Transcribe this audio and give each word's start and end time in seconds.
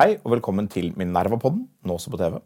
Hei 0.00 0.14
og 0.24 0.30
velkommen 0.32 0.64
til 0.72 0.94
Minerva-podden, 0.96 1.66
nå 1.84 1.96
også 1.98 2.08
på 2.08 2.16
TV. 2.16 2.38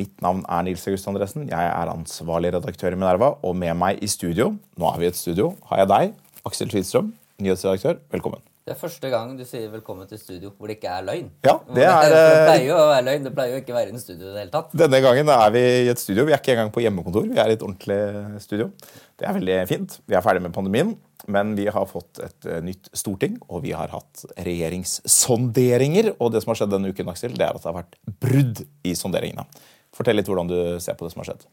Mitt 0.00 0.22
navn 0.24 0.38
er 0.48 0.62
Nils 0.64 0.86
August 0.88 1.10
Andresen. 1.10 1.42
Jeg 1.50 1.68
er 1.68 1.90
ansvarlig 1.92 2.54
redaktør 2.54 2.96
i 2.96 2.96
Minerva. 2.96 3.34
Og 3.44 3.52
med 3.52 3.76
meg 3.76 4.00
i 4.00 4.08
studio, 4.08 4.54
nå 4.80 4.88
er 4.88 5.02
vi 5.02 5.04
i 5.04 5.10
et 5.12 5.18
studio, 5.20 5.50
har 5.68 5.82
jeg 5.82 5.90
deg, 5.92 6.14
Aksel 6.48 6.72
Tvidstrøm, 6.72 7.12
nyhetsredaktør. 7.44 8.00
Velkommen. 8.16 8.40
Det 8.66 8.72
er 8.74 8.78
første 8.80 9.06
gang 9.12 9.36
du 9.38 9.44
sier 9.46 9.68
'velkommen 9.70 10.08
til 10.10 10.18
studio' 10.18 10.48
hvor 10.58 10.66
det 10.66 10.80
ikke 10.80 10.90
er 10.90 11.04
løgn. 11.06 11.28
Ja, 11.46 11.52
det 11.70 11.84
er... 11.86 12.06
det 12.10 12.22
eh, 12.22 12.46
pleier 12.48 12.64
jo 12.66 12.74
å 12.74 12.86
være 12.88 13.04
løgn. 13.06 13.26
Det 13.28 13.30
pleier 13.36 13.52
jo 13.52 13.58
ikke 13.60 13.70
å 13.70 13.76
være 13.76 13.92
en 13.94 14.00
studio 14.02 14.24
i 14.24 14.32
det 14.32 14.40
hele 14.40 14.50
tatt. 14.56 14.72
Denne 14.80 14.98
gangen 15.04 15.28
er 15.30 15.52
vi 15.54 15.60
i 15.84 15.90
et 15.92 16.00
studio. 16.02 16.24
Vi 16.26 16.34
er 16.34 16.40
ikke 16.42 16.56
engang 16.56 16.72
på 16.74 16.82
hjemmekontor. 16.82 17.28
Vi 17.30 17.38
er 17.38 17.52
i 17.52 17.54
et 17.54 17.62
ordentlig 17.62 18.40
studio. 18.42 18.66
Det 19.14 19.28
er 19.28 19.36
veldig 19.36 19.58
fint. 19.70 19.94
Vi 20.10 20.16
er 20.18 20.24
ferdig 20.26 20.42
med 20.42 20.54
pandemien, 20.56 20.90
men 21.30 21.54
vi 21.54 21.68
har 21.76 21.86
fått 21.86 22.18
et 22.26 22.48
eh, 22.50 22.58
nytt 22.66 22.90
storting, 22.90 23.38
og 23.46 23.62
vi 23.68 23.70
har 23.70 23.94
hatt 23.94 24.24
regjeringssonderinger. 24.34 26.16
Og 26.18 26.34
det 26.34 26.42
som 26.42 26.50
har 26.50 26.58
skjedd 26.64 26.74
denne 26.74 26.90
uken, 26.90 27.12
Aksel, 27.14 27.38
det 27.38 27.46
er 27.46 27.54
at 27.54 27.62
det 27.62 27.70
har 27.70 27.78
vært 27.84 27.94
brudd 28.18 28.64
i 28.82 28.96
sonderingene. 28.98 29.46
Fortell 29.94 30.18
litt 30.18 30.26
hvordan 30.26 30.50
du 30.50 30.58
ser 30.82 30.98
på 30.98 31.06
det 31.06 31.14
som 31.14 31.22
har 31.22 31.30
skjedd. 31.30 31.46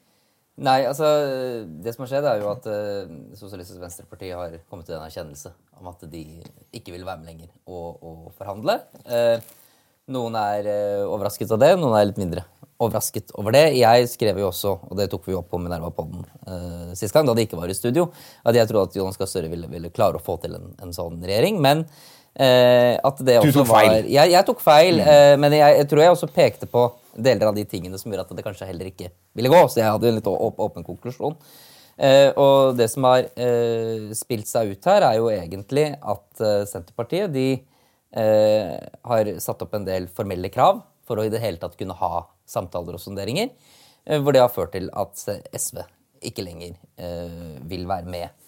Nei, 0.62 0.84
altså, 0.86 1.08
Det 1.66 1.96
som 1.96 2.04
har 2.04 2.12
skjedd, 2.12 2.28
er 2.30 2.42
jo 2.44 2.52
at 2.52 2.68
uh, 2.70 3.14
Sosialistisk 3.38 3.82
Venstreparti 3.82 4.30
har 4.36 4.60
kommet 4.70 4.86
til 4.86 5.00
en 5.00 5.06
erkjennelse 5.08 5.54
om 5.82 5.90
at 5.90 6.06
de 6.12 6.24
ikke 6.78 6.94
vil 6.94 7.06
være 7.08 7.24
med 7.24 7.32
lenger 7.32 7.50
og, 7.66 7.98
og 8.06 8.28
forhandle. 8.38 8.78
Uh, 9.08 9.42
noen 10.14 10.38
er 10.38 10.70
uh, 10.70 11.10
overrasket 11.10 11.52
av 11.56 11.64
det, 11.64 11.74
noen 11.82 11.98
er 11.98 12.06
litt 12.12 12.22
mindre 12.22 12.46
overrasket 12.84 13.34
over 13.40 13.56
det. 13.56 13.66
Jeg 13.80 14.08
skrev 14.12 14.44
jo 14.44 14.52
også, 14.52 14.78
og 14.90 14.98
det 15.00 15.10
tok 15.10 15.26
vi 15.30 15.38
opp 15.38 15.50
på 15.50 15.60
Minerva-podden 15.64 16.22
uh, 16.22 16.94
sist 16.98 17.16
gang, 17.16 17.26
da 17.26 17.34
de 17.38 17.48
ikke 17.48 17.58
var 17.58 17.72
i 17.72 17.78
studio, 17.78 18.12
at 18.46 18.58
jeg 18.58 18.70
trodde 18.70 18.92
at 18.92 18.98
Jonas 19.00 19.18
Gahr 19.18 19.32
Støre 19.32 19.50
ville, 19.50 19.70
ville, 19.72 19.94
klare 19.94 20.22
å 20.22 20.24
få 20.24 20.38
til 20.44 20.58
en, 20.60 20.74
en 20.84 20.94
sånn 20.94 21.22
regjering. 21.24 21.62
Men 21.64 21.88
at 22.34 23.20
det 23.22 23.36
også 23.38 23.52
du 23.52 23.58
tok 23.60 23.68
feil? 23.70 23.92
Var, 23.92 24.06
jeg, 24.10 24.30
jeg 24.34 24.46
tok 24.48 24.62
feil, 24.66 24.98
mm. 24.98 25.42
men 25.44 25.54
jeg, 25.54 25.76
jeg 25.78 25.90
tror 25.92 26.00
jeg 26.02 26.14
også 26.16 26.30
pekte 26.34 26.66
på 26.66 26.88
deler 27.16 27.50
av 27.50 27.58
de 27.58 27.66
tingene 27.70 28.00
som 28.00 28.12
gjør 28.12 28.24
at 28.24 28.34
det 28.36 28.46
kanskje 28.46 28.68
heller 28.70 28.90
ikke 28.90 29.12
ville 29.38 29.52
gå. 29.52 29.62
Så 29.70 29.82
jeg 29.82 29.92
hadde 29.92 30.10
en 30.10 30.18
litt 30.20 30.30
åpen 30.30 30.86
konklusjon. 30.86 31.38
Eh, 31.98 32.32
og 32.40 32.74
det 32.78 32.88
som 32.90 33.06
har 33.06 33.28
eh, 33.38 34.10
spilt 34.18 34.50
seg 34.50 34.74
ut 34.74 34.90
her, 34.90 35.06
er 35.06 35.20
jo 35.20 35.30
egentlig 35.30 35.92
at 35.94 36.42
eh, 36.42 36.64
Senterpartiet 36.70 37.34
de 37.34 37.48
eh, 37.54 38.78
har 39.10 39.30
satt 39.44 39.62
opp 39.66 39.76
en 39.78 39.86
del 39.86 40.10
formelle 40.10 40.50
krav 40.54 40.82
for 41.06 41.20
å 41.20 41.28
i 41.28 41.32
det 41.34 41.42
hele 41.44 41.62
tatt 41.62 41.78
kunne 41.78 41.98
ha 42.00 42.26
samtaler 42.50 42.98
og 42.98 43.04
sonderinger. 43.04 43.52
Eh, 44.06 44.22
hvor 44.24 44.34
det 44.34 44.42
har 44.42 44.54
ført 44.54 44.74
til 44.74 44.90
at 44.90 45.22
SV 45.54 45.84
ikke 46.26 46.46
lenger 46.48 46.74
eh, 46.98 47.60
vil 47.68 47.86
være 47.90 48.10
med. 48.10 48.40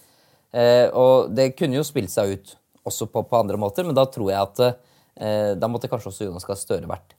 og 0.95 1.33
det 1.35 1.49
kunne 1.59 1.75
jo 1.75 1.83
spilt 1.83 2.13
seg 2.13 2.29
ut 2.31 2.53
også 2.87 3.09
på, 3.11 3.25
på, 3.27 3.35
andre 3.35 3.57
måter, 3.59 3.83
men 3.83 3.97
da 3.97 4.05
tror 4.07 4.29
jeg 4.31 4.39
at 4.39 5.59
da 5.59 5.67
måtte 5.67 5.89
kanskje 5.91 6.13
også 6.13 6.27
Jonas 6.29 6.45
Gahr 6.47 6.55
Støre 6.55 6.87
vært 6.87 7.11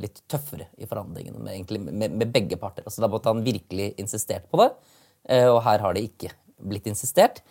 litt 0.00 0.22
tøffere 0.30 0.68
i 0.76 0.88
forhandlingene 0.88 1.40
med, 1.40 1.70
med, 1.90 2.16
med, 2.18 2.30
begge 2.34 2.58
parter. 2.60 2.84
Altså, 2.86 3.02
da 3.04 3.10
måtte 3.12 3.32
han 3.32 3.44
virkelig 3.46 3.92
insistert 4.00 4.48
på 4.50 4.60
det, 4.60 4.70
eh, 5.28 5.48
og 5.48 5.62
her 5.66 5.84
har 5.84 5.96
det 5.96 6.06
ikke 6.08 6.32
blitt 6.64 6.88
insistert. 6.90 7.42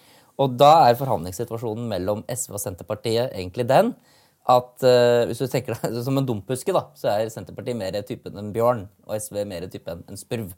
Og 0.41 0.55
da 0.57 0.71
er 0.87 0.97
forhandlingssituasjonen 0.97 1.85
mellom 1.91 2.23
SV 2.29 2.57
og 2.57 2.63
Senterpartiet 2.63 3.33
egentlig 3.33 3.67
den 3.69 3.93
at 4.49 4.83
uh, 4.83 5.23
hvis 5.29 5.39
du 5.39 5.47
tenker 5.47 5.77
deg 5.77 5.99
som 6.05 6.17
en 6.19 6.25
dumpuske, 6.27 6.73
da, 6.75 6.87
så 6.99 7.13
er 7.13 7.31
Senterpartiet 7.31 7.79
mer 7.79 7.95
typen 8.07 8.35
en 8.39 8.51
bjørn, 8.55 8.87
og 9.07 9.15
SV 9.15 9.43
mer 9.47 9.67
typen 9.71 10.03
en 10.09 10.19
spurv. 10.19 10.51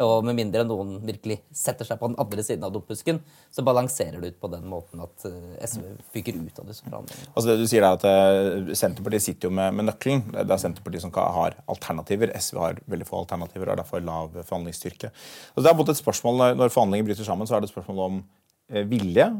Og 0.00 0.24
med 0.24 0.36
mindre 0.38 0.62
noen 0.64 0.94
virkelig 1.04 1.40
setter 1.56 1.84
seg 1.84 1.98
på 2.00 2.08
den 2.08 2.16
andre 2.22 2.44
siden 2.44 2.64
av 2.64 2.72
dumppusken, 2.72 3.18
så 3.52 3.64
balanserer 3.66 4.22
det 4.22 4.32
ut 4.32 4.38
på 4.40 4.48
den 4.52 4.64
måten 4.70 5.02
at 5.04 5.26
eh, 5.28 5.58
SV 5.66 5.84
fyker 6.14 6.38
ut 6.38 6.62
av 6.62 6.70
disse 6.70 6.86
forhandlingene. 6.86 7.28
Altså 7.34 7.50
det 7.50 7.56
du 7.60 7.66
sier 7.68 7.84
er 7.84 7.98
at 7.98 8.06
uh, 8.08 8.72
Senterpartiet 8.78 9.26
sitter 9.26 9.50
jo 9.50 9.52
med, 9.58 9.76
med, 9.76 9.90
nøkkelen. 9.90 10.24
Det 10.38 10.46
er 10.46 10.62
Senterpartiet 10.62 11.04
som 11.04 11.12
har 11.12 11.58
alternativer. 11.68 12.32
SV 12.32 12.62
har 12.62 12.80
veldig 12.94 13.08
få 13.10 13.20
alternativer 13.26 13.68
og 13.68 13.74
har 13.74 13.82
derfor 13.82 14.04
lav 14.06 14.40
forhandlingsstyrke. 14.40 15.12
Altså 15.52 15.66
det 15.66 15.74
er 15.74 15.94
et 15.94 16.02
spørsmål, 16.02 16.44
Når 16.56 16.72
forhandlinger 16.72 17.10
bryter 17.10 17.28
sammen, 17.28 17.50
så 17.50 17.58
er 17.58 17.60
det 17.60 17.68
et 17.68 17.76
spørsmål 17.76 18.04
om 18.06 18.20
uh, 18.24 18.84
vilje 18.88 19.30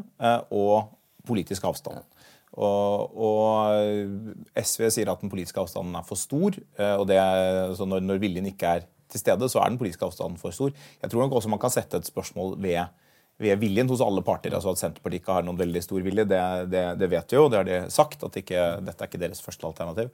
og 0.51 0.97
politisk 1.25 1.65
avstand. 1.69 2.05
Og, 2.51 3.13
og, 3.15 4.57
SV 4.59 4.89
sier 4.91 5.09
at 5.13 5.21
den 5.23 5.31
politiske 5.31 5.61
avstanden 5.63 5.95
er 5.95 6.05
for 6.05 6.19
stor. 6.19 6.57
og 6.99 7.05
det 7.07 7.17
er, 7.17 7.69
altså 7.69 7.87
når, 7.87 8.03
når 8.03 8.19
viljen 8.25 8.49
ikke 8.51 8.73
er 8.81 8.89
til 9.13 9.23
stede, 9.23 9.49
så 9.51 9.63
er 9.63 9.73
den 9.73 9.79
politiske 9.81 10.07
avstanden 10.07 10.41
for 10.41 10.55
stor. 10.55 10.75
Jeg 11.03 11.13
tror 11.13 11.25
nok 11.25 11.39
også 11.39 11.53
man 11.53 11.63
kan 11.63 11.73
sette 11.75 12.01
et 12.01 12.11
spørsmål 12.11 12.57
ved, 12.63 12.83
ved 13.41 13.63
viljen 13.63 13.91
hos 13.91 14.03
alle 14.05 14.25
parter. 14.27 14.55
altså 14.55 14.75
At 14.75 14.83
Senterpartiet 14.83 15.23
ikke 15.23 15.39
har 15.39 15.47
noen 15.47 15.61
veldig 15.61 15.83
stor 15.87 16.05
vilje, 16.07 16.27
det, 16.29 16.43
det, 16.73 16.85
det 17.01 17.11
vet 17.13 17.33
vi 17.33 17.41
jo. 17.41 17.49
Det 17.51 17.61
har 17.61 17.69
de 17.69 17.81
sagt. 17.93 18.23
at 18.27 18.39
ikke, 18.43 18.69
Dette 18.87 19.05
er 19.05 19.11
ikke 19.11 19.23
deres 19.25 19.43
første 19.45 19.67
alternativ. 19.69 20.13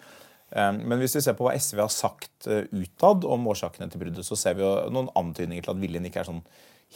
Eh, 0.51 0.73
men 0.79 1.01
hvis 1.03 1.19
vi 1.19 1.25
ser 1.25 1.37
på 1.39 1.49
hva 1.49 1.57
SV 1.59 1.83
har 1.85 1.93
sagt 1.93 2.49
eh, 2.51 2.65
utad 2.71 3.27
om 3.27 3.51
årsakene 3.53 3.91
til 3.91 4.05
bruddet, 4.05 4.27
så 4.27 4.39
ser 4.39 4.59
vi 4.59 4.67
jo 4.67 4.73
noen 4.95 5.11
antydninger 5.19 5.67
til 5.67 5.75
at 5.75 5.83
viljen 5.83 6.09
ikke 6.09 6.23
er 6.23 6.31
sånn 6.31 6.45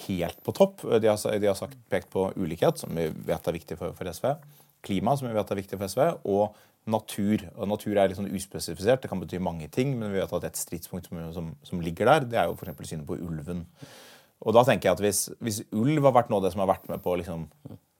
helt 0.07 0.39
på 0.47 0.55
topp. 0.55 0.87
De 1.03 1.11
har, 1.11 1.19
de 1.19 1.51
har 1.51 1.59
sagt, 1.59 1.79
pekt 1.91 2.11
på 2.13 2.31
ulikhet, 2.39 2.79
som 2.81 2.95
vi 2.95 3.09
vet 3.27 3.49
er 3.49 3.57
viktig 3.57 3.79
for, 3.81 3.97
for 3.99 4.11
SV. 4.11 4.33
Klima, 4.87 5.17
som 5.19 5.29
vi 5.29 5.37
vet 5.37 5.51
er 5.51 5.59
viktig 5.59 5.79
for 5.81 5.91
SV. 5.91 6.05
og 6.31 6.57
natur. 6.89 7.45
Og 7.57 7.69
natur 7.69 7.97
er 7.97 8.11
litt 8.11 8.19
sånn 8.19 8.31
uspesifisert. 8.33 9.03
Det 9.03 9.11
kan 9.11 9.21
bety 9.21 9.41
mange 9.43 9.69
ting, 9.73 9.97
men 9.99 10.13
vi 10.13 10.21
vet 10.21 10.33
at 10.37 10.47
et 10.49 10.61
stridspunkt 10.61 11.11
som, 11.11 11.53
som, 11.67 11.83
ligger 11.85 12.09
der, 12.09 12.29
det 12.31 12.41
er 12.41 12.49
jo 12.49 12.57
f.eks. 12.57 12.89
synet 12.89 13.09
på 13.09 13.19
ulven. 13.21 13.67
Og 14.41 14.57
da 14.57 14.65
tenker 14.65 14.89
jeg 14.89 14.97
at 14.97 15.05
hvis, 15.05 15.27
hvis, 15.45 15.61
ulv 15.77 16.09
har 16.09 16.17
vært 16.17 16.33
noe 16.33 16.41
av 16.41 16.47
det 16.47 16.55
som 16.55 16.65
har 16.65 16.73
vært 16.73 16.89
med 16.89 17.03
på 17.05 17.13
å 17.13 17.19
liksom, 17.21 17.45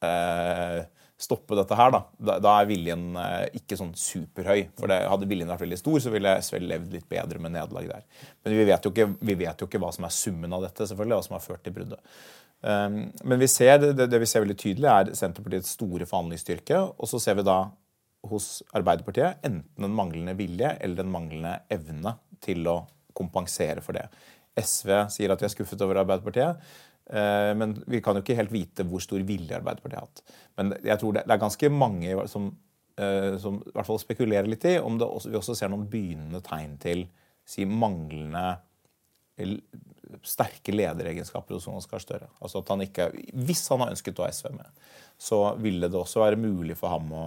eh, 0.07 0.81
stoppe 1.21 1.57
dette 1.59 1.77
her, 1.77 1.93
da, 1.93 2.39
da 2.41 2.55
er 2.57 2.69
viljen 2.71 3.11
eh, 3.21 3.61
ikke 3.61 3.77
sånn 3.77 3.93
superhøy. 3.99 4.71
For 4.79 4.89
det, 4.91 5.03
hadde 5.13 5.29
viljen 5.29 5.51
vært 5.53 5.67
veldig 5.67 5.81
stor, 5.81 5.99
så 6.01 6.13
ville 6.15 6.39
SV 6.41 6.61
levd 6.65 6.97
litt 6.97 7.09
bedre 7.11 7.43
med 7.45 7.55
nederlag 7.59 7.91
der. 7.91 8.07
Men 8.41 8.57
vi 8.57 8.69
vet, 8.71 8.89
ikke, 8.93 9.11
vi 9.21 9.37
vet, 9.45 9.61
jo 9.61 9.69
ikke, 9.69 9.83
hva 9.83 9.93
som 9.95 10.09
er 10.09 10.17
summen 10.17 10.57
av 10.57 10.65
dette, 10.65 10.89
selvfølgelig, 10.89 11.19
hva 11.19 11.29
som 11.29 11.37
har 11.37 11.45
ført 11.45 11.67
til 11.67 11.77
bruddet. 11.77 12.01
Um, 12.61 12.97
men 13.25 13.41
vi 13.41 13.49
ser, 13.49 13.79
det, 13.81 14.07
det, 14.13 14.19
vi 14.21 14.29
ser 14.29 14.45
veldig 14.45 14.57
tydelig, 14.61 14.89
er 14.89 15.13
Senterpartiets 15.17 15.77
store 15.77 16.09
forhandlingsstyrke. 16.09 16.81
Og 16.97 17.13
så 17.13 17.21
ser 17.21 17.37
vi 17.37 17.47
da 17.49 17.61
hos 18.29 18.61
Arbeiderpartiet 18.77 19.45
enten 19.47 19.87
en 19.87 19.97
manglende 19.97 20.35
vilje 20.39 20.75
eller 20.81 21.05
en 21.05 21.13
manglende 21.13 21.55
evne 21.73 22.15
til 22.45 22.67
å 22.69 22.77
kompensere 23.17 23.83
for 23.85 23.97
det. 23.97 24.07
SV 24.61 24.93
sier 25.13 25.33
at 25.33 25.41
de 25.41 25.49
er 25.49 25.53
skuffet 25.53 25.83
over 25.85 26.03
Arbeiderpartiet, 26.03 26.61
eh, 27.11 27.53
men 27.57 27.77
vi 27.91 28.03
kan 28.05 28.17
jo 28.17 28.25
ikke 28.25 28.37
helt 28.39 28.53
vite 28.53 28.87
hvor 28.89 29.03
stor 29.05 29.23
vilje 29.27 29.57
Arbeiderpartiet 29.57 30.01
har 30.01 30.09
hatt. 30.09 30.25
Men 30.61 30.75
jeg 30.85 31.01
tror 31.01 31.17
det 31.17 31.25
er 31.25 31.45
ganske 31.45 31.73
mange 31.73 32.29
som, 32.33 32.51
eh, 32.99 33.37
som 33.41 33.61
i 33.63 33.75
hvert 33.77 33.89
fall 33.89 34.03
spekulerer 34.03 34.51
litt 34.51 34.67
i 34.69 34.77
om 34.79 35.01
også, 35.01 35.31
vi 35.31 35.41
også 35.41 35.57
ser 35.57 35.73
noen 35.73 35.89
begynnende 35.91 36.43
tegn 36.45 36.77
til 36.83 37.07
si, 37.47 37.65
manglende 37.65 38.59
sterke 40.27 40.73
lederegenskaper 40.75 41.57
hos 41.57 41.67
Jonas 41.69 41.87
Gahr 41.89 42.03
Støre. 42.03 42.29
Altså 42.43 42.61
at 42.61 42.69
han 42.73 42.83
ikke, 42.85 43.11
Hvis 43.33 43.69
han 43.71 43.81
har 43.81 43.95
ønsket 43.95 44.19
å 44.19 44.27
ha 44.27 44.33
SV 44.35 44.51
med, 44.53 44.67
så 45.21 45.39
ville 45.61 45.89
det 45.89 45.99
også 45.99 46.21
være 46.21 46.41
mulig 46.41 46.77
for 46.77 46.93
ham 46.93 47.13
å 47.13 47.25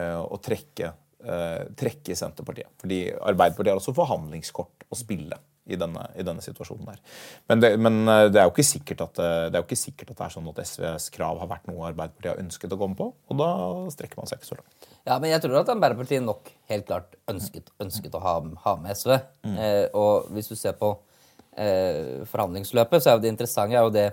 å 0.00 0.38
trekke, 0.42 0.92
eh, 1.24 1.62
trekke 1.78 2.16
Senterpartiet. 2.18 2.70
Fordi 2.80 3.04
Arbeiderpartiet 3.14 3.74
har 3.74 3.80
også 3.80 3.96
forhandlingskort 3.96 4.86
å 4.88 4.98
spille 4.98 5.38
i 5.70 5.78
denne, 5.78 6.02
i 6.18 6.24
denne 6.26 6.42
situasjonen. 6.42 6.88
der. 6.88 7.02
Men, 7.48 7.60
det, 7.62 7.72
men 7.78 8.00
eh, 8.08 8.28
det, 8.32 8.40
er 8.40 8.48
jo 8.48 8.54
ikke 8.54 8.66
sikkert 8.66 9.04
at 9.06 9.20
det 9.20 9.52
er 9.52 9.60
jo 9.60 9.66
ikke 9.68 9.82
sikkert 9.82 10.14
at 10.14 10.16
det 10.18 10.26
er 10.26 10.34
sånn 10.36 10.50
at 10.50 10.62
SVs 10.64 11.10
krav 11.14 11.42
har 11.42 11.50
vært 11.50 11.68
noe 11.70 11.86
Arbeiderpartiet 11.90 12.32
har 12.34 12.42
ønsket 12.42 12.74
å 12.74 12.80
komme 12.80 12.98
på. 12.98 13.12
Og 13.12 13.38
da 13.40 13.52
strekker 13.94 14.20
man 14.20 14.30
seg 14.30 14.40
ikke 14.40 14.52
så 14.54 14.58
langt. 14.58 14.90
Ja, 15.02 15.16
men 15.18 15.32
jeg 15.32 15.42
tror 15.42 15.60
at 15.62 15.70
Arbeiderpartiet 15.72 16.22
nok 16.22 16.50
helt 16.70 16.86
klart 16.86 17.16
ønsket, 17.30 17.72
ønsket 17.82 18.14
å 18.14 18.22
ha, 18.22 18.36
ha, 18.66 18.74
med 18.82 18.98
SV. 18.98 19.16
Mm. 19.46 19.56
Eh, 19.58 19.86
og 19.98 20.28
hvis 20.34 20.50
du 20.52 20.54
ser 20.58 20.76
på 20.78 20.92
eh, 21.58 22.22
forhandlingsløpet, 22.30 23.02
så 23.02 23.10
er 23.10 23.18
jo 23.18 23.24
det 23.24 23.32
interessante 23.34 23.78
er 23.78 23.86
jo 23.86 23.94
det 23.94 24.08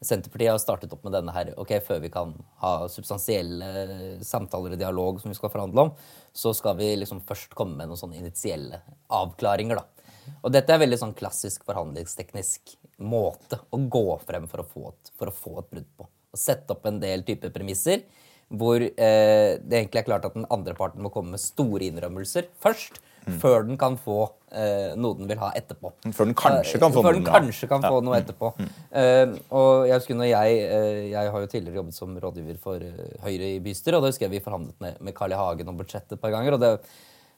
Senterpartiet 0.00 0.52
har 0.52 0.60
startet 0.62 0.92
opp 0.94 1.02
med 1.06 1.16
denne 1.16 1.32
her. 1.34 1.52
ok, 1.58 1.72
Før 1.82 2.00
vi 2.00 2.10
kan 2.14 2.34
ha 2.62 2.72
substansielle 2.88 4.20
samtaler 4.22 4.76
og 4.76 4.78
dialog 4.78 5.20
som 5.20 5.32
vi 5.32 5.38
skal 5.38 5.50
forhandle 5.50 5.88
om, 5.88 5.94
så 6.32 6.52
skal 6.54 6.76
vi 6.78 6.92
liksom 7.00 7.24
først 7.26 7.56
komme 7.58 7.80
med 7.80 7.90
noen 7.90 7.98
sånne 7.98 8.20
initielle 8.20 8.82
avklaringer. 9.10 9.80
da. 9.80 9.98
Og 10.42 10.52
dette 10.54 10.72
er 10.72 10.82
veldig 10.84 11.00
sånn 11.00 11.16
klassisk 11.18 11.64
forhandlingsteknisk 11.66 12.76
måte 12.98 13.58
å 13.70 13.80
gå 13.90 14.06
frem 14.26 14.46
for 14.50 14.62
å 14.62 14.68
få 14.68 14.86
et, 14.92 15.12
for 15.18 15.30
å 15.30 15.34
få 15.34 15.58
et 15.58 15.70
brudd 15.74 15.90
på. 15.98 16.06
Å 16.06 16.38
sette 16.38 16.74
opp 16.74 16.86
en 16.86 17.00
del 17.02 17.24
typer 17.26 17.50
premisser 17.54 18.04
hvor 18.48 18.80
eh, 18.80 19.52
det 19.60 19.76
egentlig 19.82 20.02
er 20.02 20.08
klart 20.08 20.26
at 20.28 20.36
den 20.36 20.46
andre 20.52 20.74
parten 20.76 21.02
må 21.04 21.12
komme 21.12 21.34
med 21.34 21.42
store 21.42 21.84
innrømmelser 21.88 22.48
først 22.62 23.00
mm. 23.26 23.38
før 23.42 23.66
den 23.68 23.80
kan 23.80 23.98
få 24.00 24.22
uh, 24.52 24.94
noe 25.00 25.18
den 25.18 25.28
vil 25.30 25.40
ha 25.42 25.50
etterpå. 25.58 25.92
Før 26.14 26.30
den 26.30 26.36
kanskje 26.38 26.80
kan 26.82 26.94
få, 26.94 27.02
før 27.04 27.18
den 27.18 27.26
kanskje 27.26 27.68
kan 27.70 27.84
få 27.84 28.00
noe 28.04 28.20
etterpå. 28.20 28.52
Mm. 28.58 28.70
Uh, 28.92 29.36
og 29.60 29.70
jeg 29.88 30.00
husker 30.00 30.18
når 30.18 30.30
jeg, 30.30 30.62
uh, 30.70 31.02
jeg 31.12 31.34
har 31.34 31.44
jo 31.44 31.50
tidligere 31.52 31.80
jobbet 31.82 31.98
som 31.98 32.16
rådgiver 32.24 32.62
for 32.62 32.88
Høyre 33.26 33.52
i 33.54 33.60
bystyret, 33.64 33.98
og 33.98 34.06
da 34.06 34.12
husker 34.12 34.28
jeg 34.28 34.36
vi 34.36 34.44
forhandlet 34.44 34.76
med, 34.84 34.98
med 35.04 35.16
Carl 35.16 35.34
I. 35.34 35.38
Hagen 35.38 35.70
om 35.70 35.78
budsjettet 35.78 36.16
et 36.16 36.24
par 36.24 36.34
ganger. 36.34 36.56
og 36.58 36.64
det 36.64 36.72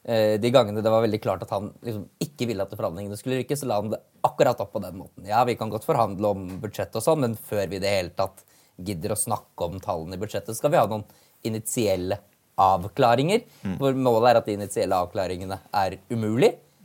de 0.01 0.49
gangene 0.49 0.81
det 0.81 0.89
var 0.89 1.03
veldig 1.03 1.19
klart 1.21 1.43
at 1.45 1.51
han 1.53 1.67
liksom 1.85 2.07
ikke 2.25 2.47
ville 2.49 2.65
at 2.65 2.71
forhandlingene 2.73 3.13
skulle 3.19 3.35
rykke, 3.37 3.53
så 3.53 3.67
la 3.69 3.75
han 3.77 3.91
det 3.91 3.99
akkurat 4.25 4.63
opp 4.63 4.71
på 4.73 4.81
den 4.81 4.95
måten. 4.97 5.27
Ja, 5.29 5.43
vi 5.45 5.53
kan 5.59 5.69
godt 5.69 5.85
forhandle 5.85 6.31
om 6.33 6.47
budsjettet 6.63 6.97
og 6.97 7.05
sånn, 7.05 7.21
men 7.21 7.35
før 7.37 7.67
vi 7.69 7.77
i 7.77 7.83
det 7.83 7.91
hele 7.93 8.15
tatt 8.17 8.41
gidder 8.81 9.13
å 9.13 9.19
snakke 9.19 9.67
om 9.67 9.77
tallene 9.83 10.17
i 10.17 10.23
budsjettet, 10.23 10.57
skal 10.57 10.73
vi 10.73 10.81
ha 10.81 10.87
noen 10.89 11.05
initielle 11.45 12.17
avklaringer. 12.61 13.45
Hvor 13.79 13.97
målet 13.97 14.31
er 14.31 14.39
at 14.39 14.49
de 14.49 14.57
initielle 14.57 14.97
avklaringene 15.05 15.59
er 15.83 15.97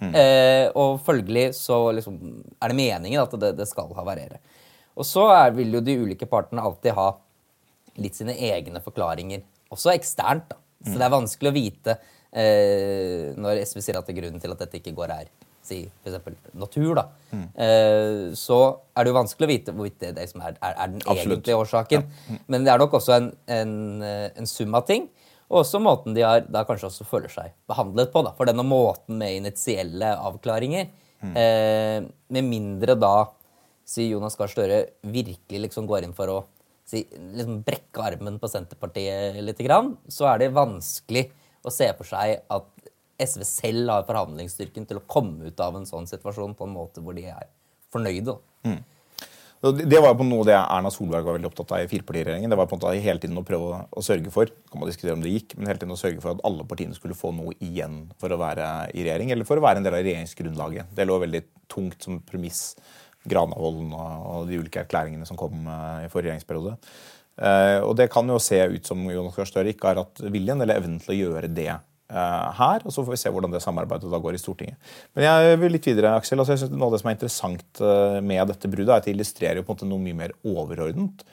umulig. 0.00 0.20
Eh, 0.20 0.66
og 0.78 1.00
følgelig 1.06 1.46
så 1.58 1.78
liksom, 1.96 2.18
er 2.60 2.72
det 2.72 2.78
meningen 2.78 3.22
at 3.22 3.36
det, 3.40 3.54
det 3.58 3.68
skal 3.70 3.92
havarere. 3.96 4.40
Og 4.96 5.04
så 5.06 5.26
er, 5.34 5.54
vil 5.56 5.76
jo 5.76 5.84
de 5.84 5.96
ulike 6.04 6.28
partene 6.30 6.64
alltid 6.64 6.96
ha 6.96 7.10
litt 8.00 8.16
sine 8.16 8.36
egne 8.36 8.80
forklaringer, 8.84 9.42
også 9.72 9.92
eksternt. 9.94 10.48
da. 10.52 10.60
Så 10.86 10.98
det 10.98 11.06
er 11.06 11.12
vanskelig 11.12 11.50
å 11.50 11.56
vite 11.56 11.96
eh, 12.36 13.32
når 13.40 13.64
SV 13.64 13.80
sier 13.82 13.98
at 13.98 14.06
det 14.06 14.14
er 14.14 14.20
grunnen 14.20 14.42
til 14.42 14.52
at 14.52 14.62
dette 14.62 14.78
ikke 14.78 14.94
går 14.96 15.14
er 15.16 15.30
si 15.66 15.80
f.eks. 16.04 16.36
natur, 16.54 16.92
da, 17.00 17.04
eh, 17.34 18.32
så 18.38 18.58
er 18.94 19.04
det 19.04 19.10
jo 19.10 19.16
vanskelig 19.16 19.46
å 19.46 19.50
vite 19.50 19.74
hvorvidt 19.74 19.98
det, 20.04 20.12
det 20.16 20.26
er, 20.28 20.54
er, 20.54 20.74
er 20.76 20.92
den 20.92 21.00
Absolutt. 21.02 21.24
egentlige 21.26 21.60
årsaken. 21.62 22.06
Men 22.52 22.66
det 22.66 22.72
er 22.72 22.82
nok 22.82 22.94
også 23.00 23.16
en, 23.16 23.30
en, 23.50 23.72
eh, 24.06 24.28
en 24.38 24.50
sum 24.50 24.76
av 24.78 24.86
ting. 24.88 25.08
Og 25.46 25.60
også 25.62 25.78
måten 25.82 26.16
de 26.16 26.24
har, 26.26 26.44
da 26.50 26.64
kanskje 26.66 26.88
også 26.88 27.06
føler 27.06 27.30
seg 27.30 27.54
behandlet 27.70 28.10
på. 28.12 28.22
da, 28.26 28.32
For 28.34 28.48
denne 28.48 28.64
måten 28.66 29.18
med 29.20 29.38
initielle 29.38 30.12
avklaringer 30.18 30.88
eh, 31.30 32.02
Med 32.34 32.48
mindre 32.48 32.96
da 32.98 33.28
si 33.86 34.08
Jonas 34.10 34.34
Gahr 34.38 34.50
Støre 34.50 34.80
virkelig 35.06 35.60
liksom 35.68 35.86
går 35.86 36.06
inn 36.08 36.14
for 36.16 36.32
å 36.32 36.38
si, 36.86 37.04
liksom 37.06 37.60
brekke 37.66 38.02
armen 38.02 38.40
på 38.42 38.50
Senterpartiet 38.50 39.38
litt, 39.42 39.62
grann, 39.62 39.92
så 40.10 40.26
er 40.32 40.42
det 40.42 40.54
vanskelig 40.56 41.28
å 41.66 41.70
se 41.70 41.86
for 41.98 42.08
seg 42.10 42.40
at 42.50 42.90
SV 43.22 43.46
selv 43.46 43.92
har 43.94 44.08
forhandlingsstyrken 44.08 44.88
til 44.90 44.98
å 44.98 45.06
komme 45.06 45.48
ut 45.48 45.62
av 45.62 45.78
en 45.78 45.86
sånn 45.88 46.10
situasjon 46.10 46.58
på 46.58 46.66
en 46.66 46.74
måte 46.74 47.02
hvor 47.02 47.14
de 47.16 47.28
er 47.30 47.46
fornøyde. 47.94 48.34
da. 48.34 48.74
Det 49.62 50.00
var 50.02 50.12
på 50.18 50.24
noe 50.26 50.44
det 50.44 50.54
Erna 50.54 50.90
Solberg 50.92 51.24
var 51.24 51.38
veldig 51.38 51.48
opptatt 51.48 51.72
av 51.72 51.82
i 51.82 51.88
firepartiregjeringen. 51.88 52.52
Det 52.52 52.58
var 52.60 52.68
på 52.68 52.76
en 52.76 52.82
måte 52.82 53.00
hele 53.02 53.22
tiden 53.22 53.40
å 53.40 53.44
prøve 53.46 53.78
å, 53.88 54.04
sørge 54.04 54.30
for 54.34 54.50
kan 54.68 54.82
man 54.82 54.90
diskutere 54.90 55.16
om 55.16 55.24
det 55.24 55.32
gikk, 55.32 55.56
men 55.56 55.70
hele 55.70 55.80
tiden 55.80 55.94
å 55.94 55.98
sørge 55.98 56.20
for 56.20 56.36
at 56.36 56.44
alle 56.46 56.66
partiene 56.68 56.96
skulle 56.96 57.16
få 57.16 57.32
noe 57.34 57.56
igjen 57.64 58.02
for 58.20 58.34
å 58.34 58.38
være 58.40 58.68
i 58.92 59.06
regjering, 59.06 59.32
eller 59.32 59.48
for 59.48 59.56
å 59.56 59.64
være 59.64 59.80
en 59.80 59.88
del 59.88 59.96
av 59.96 60.04
regjeringsgrunnlaget. 60.04 60.92
Det 60.94 61.08
lå 61.08 61.18
veldig 61.24 61.42
tungt 61.72 62.04
som 62.04 62.20
premiss. 62.28 62.62
Granavolden 63.26 63.90
og, 63.96 64.44
de 64.46 64.60
ulike 64.60 64.84
erklæringene 64.84 65.26
som 65.26 65.38
kom 65.40 65.64
eh, 65.66 66.04
i 66.04 66.10
forrige 66.12 66.30
regjeringsperiode. 66.30 66.76
Eh, 67.36 67.80
og 67.80 67.96
det 67.98 68.06
kan 68.12 68.28
jo 68.30 68.36
se 68.38 68.60
ut 68.70 68.86
som 68.86 69.02
Jonas 69.10 69.34
Gahr 69.34 69.48
Støre 69.50 69.72
ikke 69.72 69.90
har 69.90 70.04
hatt 70.04 70.22
viljen 70.30 70.62
eller 70.62 70.78
evnen 70.78 71.00
til 71.02 71.16
å 71.16 71.18
gjøre 71.24 71.50
det 71.50 71.72
her. 72.08 72.84
og 72.84 72.92
Så 72.92 73.02
får 73.02 73.14
vi 73.14 73.20
se 73.20 73.32
hvordan 73.34 73.54
det 73.54 73.62
samarbeidet 73.64 74.10
da 74.10 74.20
går 74.22 74.36
i 74.36 74.40
Stortinget. 74.40 74.76
Men 75.16 75.26
jeg 75.26 75.58
vil 75.62 75.74
litt 75.74 75.88
videre, 75.88 76.14
Aksel. 76.16 76.38
altså 76.38 76.54
jeg 76.54 76.64
synes 76.64 76.76
Noe 76.76 76.90
av 76.90 76.94
det 76.94 77.02
som 77.02 77.10
er 77.10 77.16
interessant 77.16 77.80
eh, 77.82 78.20
med 78.22 78.52
dette 78.52 78.70
bruddet, 78.70 78.92
er 78.92 79.00
at 79.00 79.08
det 79.08 79.16
illustrerer 79.16 79.60
jo 79.60 79.66
på 79.66 79.74
en 79.74 79.78
måte 79.78 79.90
noe 79.90 80.04
mye 80.04 80.20
mer 80.20 80.36
overordnet. 80.46 81.24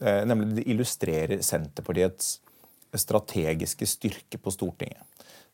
Eh, 0.00 0.22
nemlig 0.28 0.60
det 0.60 0.68
illustrerer 0.72 1.44
Senterpartiets 1.44 2.38
strategiske 2.94 3.88
styrke 3.90 4.40
på 4.40 4.54
Stortinget. 4.54 5.02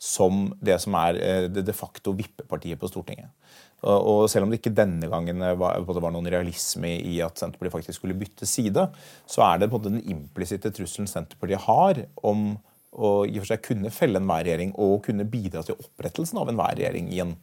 Som 0.01 0.49
det 0.65 0.79
som 0.81 0.95
er 0.97 1.19
eh, 1.21 1.49
det 1.53 1.67
de 1.67 1.77
facto 1.77 2.15
vippepartiet 2.17 2.81
på 2.81 2.89
Stortinget. 2.89 3.33
Og, 3.81 4.27
selv 4.29 4.45
om 4.45 4.51
det 4.53 4.59
ikke 4.61 4.75
denne 4.77 5.09
gangen 5.09 5.41
var 5.57 6.13
noen 6.13 6.29
realisme 6.29 6.99
i 7.01 7.15
at 7.25 7.41
Senterpartiet 7.41 7.73
faktisk 7.79 7.97
skulle 7.97 8.19
bytte 8.19 8.45
side, 8.45 8.83
så 9.25 9.45
er 9.47 9.61
det 9.61 9.71
på 9.71 9.79
en 9.79 9.81
måte 9.81 9.93
den 9.95 10.13
implisitte 10.13 10.73
trusselen 10.77 11.09
Senterpartiet 11.09 11.65
har 11.65 12.03
om 12.21 12.59
å 12.93 13.11
i 13.29 13.37
og 13.37 13.45
for 13.45 13.53
seg 13.53 13.63
kunne 13.65 13.93
felle 13.95 14.19
enhver 14.21 14.47
regjering 14.47 14.73
og 14.83 15.05
kunne 15.07 15.29
bidra 15.31 15.63
til 15.67 15.79
opprettelsen 15.79 16.41
av 16.43 16.51
enhver 16.51 16.75
regjering 16.79 17.11
i 17.15 17.21
en, 17.23 17.37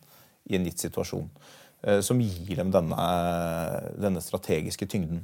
i 0.50 0.58
en 0.58 0.68
gitt 0.68 0.84
situasjon. 0.84 1.30
eh, 1.84 2.02
Som 2.02 2.22
gir 2.22 2.56
dem 2.60 2.72
denne, 2.74 3.08
denne 3.96 4.24
strategiske 4.24 4.90
tyngden. 4.92 5.24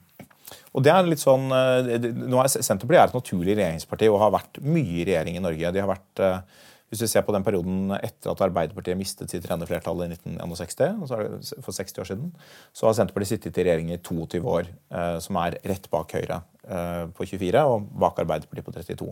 Og 0.74 0.84
det 0.86 0.92
er 0.94 1.08
litt 1.08 1.22
sånn, 1.22 1.50
eh, 1.52 2.10
nå 2.14 2.40
er 2.42 2.52
Senterpartiet 2.52 3.02
er 3.02 3.10
et 3.12 3.18
naturlig 3.18 3.58
regjeringsparti 3.58 4.12
og 4.12 4.22
har 4.22 4.36
vært 4.36 4.62
mye 4.64 5.02
i 5.02 5.08
regjering 5.10 5.40
i 5.40 5.44
Norge. 5.44 5.74
De 5.74 5.84
har 5.84 5.92
vært, 5.92 6.24
eh, 6.24 6.40
hvis 6.94 7.02
vi 7.08 7.10
ser 7.10 7.24
på 7.26 7.34
den 7.34 7.46
perioden 7.46 7.96
etter 7.98 8.30
at 8.30 8.42
Arbeiderpartiet 8.46 9.00
mistet 9.00 9.32
sitt 9.34 9.48
rene 9.50 9.66
flertall 9.66 10.04
i 10.06 10.12
1961, 10.12 11.00
og 11.02 11.10
så 11.10 11.18
er 11.18 11.32
det 11.32 11.64
for 11.66 11.74
60 11.74 12.04
år 12.04 12.10
siden, 12.12 12.28
så 12.70 12.86
har 12.86 12.98
Senterpartiet 13.00 13.34
sittet 13.34 13.58
i 13.58 13.66
regjering 13.66 13.90
i 13.96 13.98
22 13.98 14.44
år, 14.46 14.70
eh, 14.94 15.18
som 15.26 15.40
er 15.42 15.58
rett 15.66 15.90
bak 15.94 16.14
Høyre 16.14 16.44
eh, 16.68 17.02
på 17.18 17.28
24 17.32 17.66
og 17.72 17.90
bak 18.06 18.22
Arbeiderpartiet 18.22 18.68
på 18.68 18.76
32. 18.78 19.10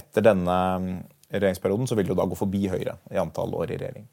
Etter 0.00 0.26
denne 0.26 0.58
mm, 0.82 0.90
regjeringsperioden 1.36 1.86
så 1.86 1.98
vil 1.98 2.08
det 2.08 2.14
jo 2.16 2.18
da 2.18 2.26
gå 2.32 2.38
forbi 2.40 2.64
Høyre 2.72 2.96
i 3.14 3.22
antall 3.22 3.54
år 3.54 3.70
i 3.70 3.78
regjering. 3.78 4.10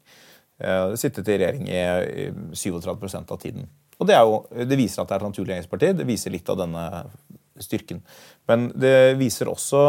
Eh, 0.62 0.94
sittet 1.00 1.26
i 1.26 1.40
regjering 1.40 1.66
i 1.66 1.82
i 2.28 2.30
37% 2.54 3.34
av 3.34 3.42
tiden. 3.42 3.66
Og 3.98 4.06
det, 4.06 4.14
er 4.14 4.22
jo, 4.22 4.38
det 4.70 4.78
viser 4.78 5.02
at 5.02 5.10
det 5.10 5.16
er 5.16 5.24
et 5.24 5.32
naturlig 5.32 5.52
regjeringsparti. 5.52 5.90
Det 5.98 6.06
viser 6.06 6.34
litt 6.34 6.54
av 6.54 6.60
denne 6.60 6.84
styrken. 7.58 8.02
Men 8.46 8.68
det 8.78 9.18
viser 9.18 9.50
også 9.50 9.80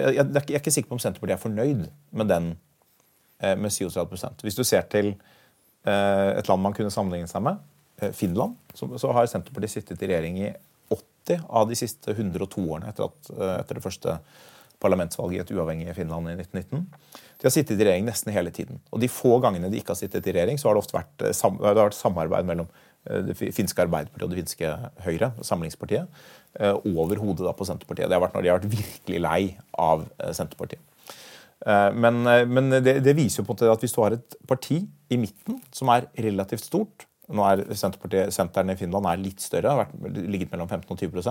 Jeg, 0.00 0.14
jeg, 0.16 0.44
er 0.46 0.56
ikke 0.62 0.72
sikker 0.72 0.88
på 0.88 0.96
om 0.96 1.02
Senterpartiet 1.02 1.36
er 1.36 1.42
fornøyd 1.42 1.84
med 2.16 2.32
den 2.32 2.48
med 3.38 3.70
37% 3.70 4.42
Hvis 4.42 4.56
du 4.58 4.64
ser 4.66 4.82
til 4.90 5.12
eh, 5.86 6.30
et 6.32 6.48
land 6.50 6.62
man 6.64 6.74
kunne 6.74 6.90
sammenligne 6.90 7.30
seg 7.30 7.44
med, 7.46 7.60
eh, 8.02 8.10
Finland, 8.16 8.56
så, 8.74 9.12
har 9.14 9.28
Senterpartiet 9.30 9.76
sittet 9.76 10.02
i 10.02 10.10
regjering 10.10 10.40
i 10.42 10.52
80 10.90 11.44
av 11.48 11.68
de 11.68 11.78
siste 11.78 12.14
102 12.14 12.64
årene 12.64 12.90
etter, 12.90 13.08
at, 13.08 13.30
eh, 13.36 13.54
etter 13.60 13.78
det 13.78 13.84
første 13.84 14.18
parlamentsvalget 14.82 15.38
i 15.38 15.42
et 15.42 15.54
uavhengig 15.56 15.94
Finland 15.96 16.30
i 16.30 16.36
1919. 16.38 16.86
De 17.38 17.46
har 17.46 17.54
sittet 17.54 17.78
i 17.78 17.86
regjering 17.86 18.06
nesten 18.06 18.34
hele 18.34 18.50
tiden. 18.54 18.80
Og 18.92 19.02
de 19.02 19.10
få 19.10 19.38
gangene 19.42 19.70
de 19.70 19.80
ikke 19.80 19.94
har 19.94 20.00
sittet 20.00 20.26
i 20.26 20.34
regjering, 20.34 20.58
så 20.58 20.68
har 20.68 20.76
det 20.76 20.84
ofte 20.84 20.98
vært, 20.98 21.26
eh, 21.26 21.34
sam, 21.36 21.58
det 21.58 21.74
vært 21.78 21.98
samarbeid 21.98 22.46
mellom 22.46 22.68
eh, 23.08 23.22
det 23.28 23.36
finske 23.38 23.84
Arbeiderpartiet 23.84 24.26
og 24.26 24.34
det 24.34 24.42
finske 24.42 24.72
Høyre, 25.06 25.32
Samlingspartiet, 25.42 26.08
eh, 26.58 26.74
over 26.74 27.16
hodet 27.22 27.56
på 27.56 27.66
Senterpartiet. 27.66 28.08
Det 28.08 28.16
har 28.16 28.24
vært 28.24 28.34
når 28.34 28.42
de 28.42 28.48
har 28.48 28.58
vært 28.58 28.76
virkelig 28.78 29.20
lei 29.20 29.56
av 29.78 30.06
eh, 30.18 30.32
Senterpartiet. 30.32 30.82
Eh, 31.66 31.90
Men, 31.94 32.22
eh, 32.26 32.46
men 32.46 32.70
det, 32.70 33.00
det 33.04 33.16
viser 33.18 33.42
jo 33.42 33.48
på 33.48 33.54
en 33.54 33.56
måte 33.56 33.72
at 33.74 33.84
hvis 33.84 33.94
du 33.96 34.00
har 34.04 34.16
et 34.18 34.38
parti 34.46 34.82
i 35.10 35.18
midten 35.18 35.60
som 35.74 35.90
er 35.94 36.10
relativt 36.18 36.66
stort 36.68 37.06
Nå 37.28 37.42
er 37.44 37.60
Senterpartiet, 37.76 38.32
Senteren 38.32 38.72
i 38.72 38.76
Finland 38.80 39.04
er 39.04 39.18
litt 39.20 39.42
større, 39.44 39.68
har 39.68 39.82
vært, 39.82 40.16
ligget 40.32 40.48
mellom 40.54 40.64
15 40.70 40.94
og 40.94 41.02
20 41.02 41.26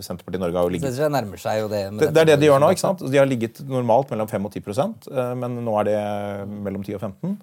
Senterpartiet 0.00 0.38
i 0.38 0.40
Norge 0.40 0.56
har 0.56 0.64
jo 0.64 0.72
ligget 0.72 0.94
Så 0.96 1.02
det 1.04 1.10
nærmer 1.12 1.42
seg 1.42 1.58
jo 1.60 1.66
det. 1.68 1.82
det, 2.00 2.08
det 2.16 2.22
er 2.22 2.30
det 2.30 2.36
de 2.40 2.48
gjør 2.48 2.62
nå. 2.62 2.70
ikke 2.72 2.80
sant? 2.86 3.04
De 3.04 3.20
har 3.20 3.28
ligget 3.28 3.60
normalt 3.68 4.14
mellom 4.14 4.30
5 4.30 4.48
og 4.48 4.56
10 4.56 4.62
eh, 5.12 5.34
men 5.36 5.58
nå 5.66 5.74
er 5.82 5.90
det 5.90 5.98
mellom 6.48 6.86
10 6.86 6.96
og 6.96 7.04
15 7.10 7.36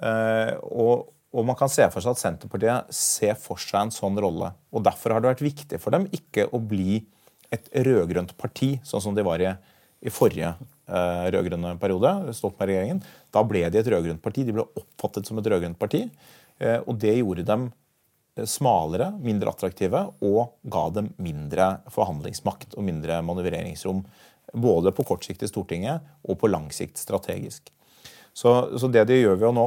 Eh, 0.00 0.52
og, 0.72 1.10
og 1.34 1.44
man 1.44 1.56
kan 1.58 1.68
se 1.68 1.84
for 1.92 2.00
seg 2.00 2.14
at 2.14 2.22
Senterpartiet 2.22 2.94
ser 2.94 3.34
for 3.38 3.60
seg 3.60 3.82
en 3.82 3.94
sånn 3.94 4.16
rolle. 4.22 4.52
og 4.72 4.84
Derfor 4.86 5.12
har 5.14 5.22
det 5.22 5.34
vært 5.34 5.44
viktig 5.44 5.80
for 5.82 5.94
dem 5.94 6.06
ikke 6.16 6.46
å 6.48 6.60
bli 6.62 7.02
et 7.52 7.66
rød-grønt 7.74 8.36
parti, 8.40 8.76
sånn 8.86 9.02
som 9.04 9.16
de 9.16 9.24
var 9.26 9.42
i, 9.42 9.50
i 10.06 10.12
forrige 10.14 10.54
rød-grønne 10.90 11.76
periode. 11.80 12.12
Stoltenberg-regjeringen. 12.36 13.02
Da 13.34 13.44
ble 13.46 13.64
de 13.70 13.80
et 13.80 13.90
rød-grønt 13.92 14.22
parti. 14.24 14.44
De 14.46 14.54
ble 14.56 14.66
oppfattet 14.66 15.28
som 15.28 15.40
et 15.40 15.50
rød-grønt 15.50 15.78
parti. 15.80 16.06
Eh, 16.60 16.80
og 16.84 16.98
det 17.00 17.16
gjorde 17.18 17.46
dem 17.48 17.68
eh, 18.36 18.46
smalere, 18.48 19.10
mindre 19.22 19.52
attraktive 19.54 20.04
og 20.26 20.56
ga 20.72 20.84
dem 20.98 21.12
mindre 21.22 21.72
forhandlingsmakt 21.92 22.76
og 22.76 22.86
mindre 22.86 23.20
manøvreringsrom. 23.26 24.04
Både 24.60 24.92
på 24.94 25.06
kort 25.06 25.24
sikt 25.26 25.44
i 25.46 25.50
Stortinget 25.50 26.04
og 26.26 26.40
på 26.40 26.50
lang 26.50 26.68
sikt 26.74 27.00
strategisk. 27.00 27.70
Så, 28.36 28.52
så 28.78 28.90
det 28.92 29.08
de 29.10 29.22
gjør 29.22 29.38
ved 29.38 29.50
å 29.50 29.56
nå 29.56 29.66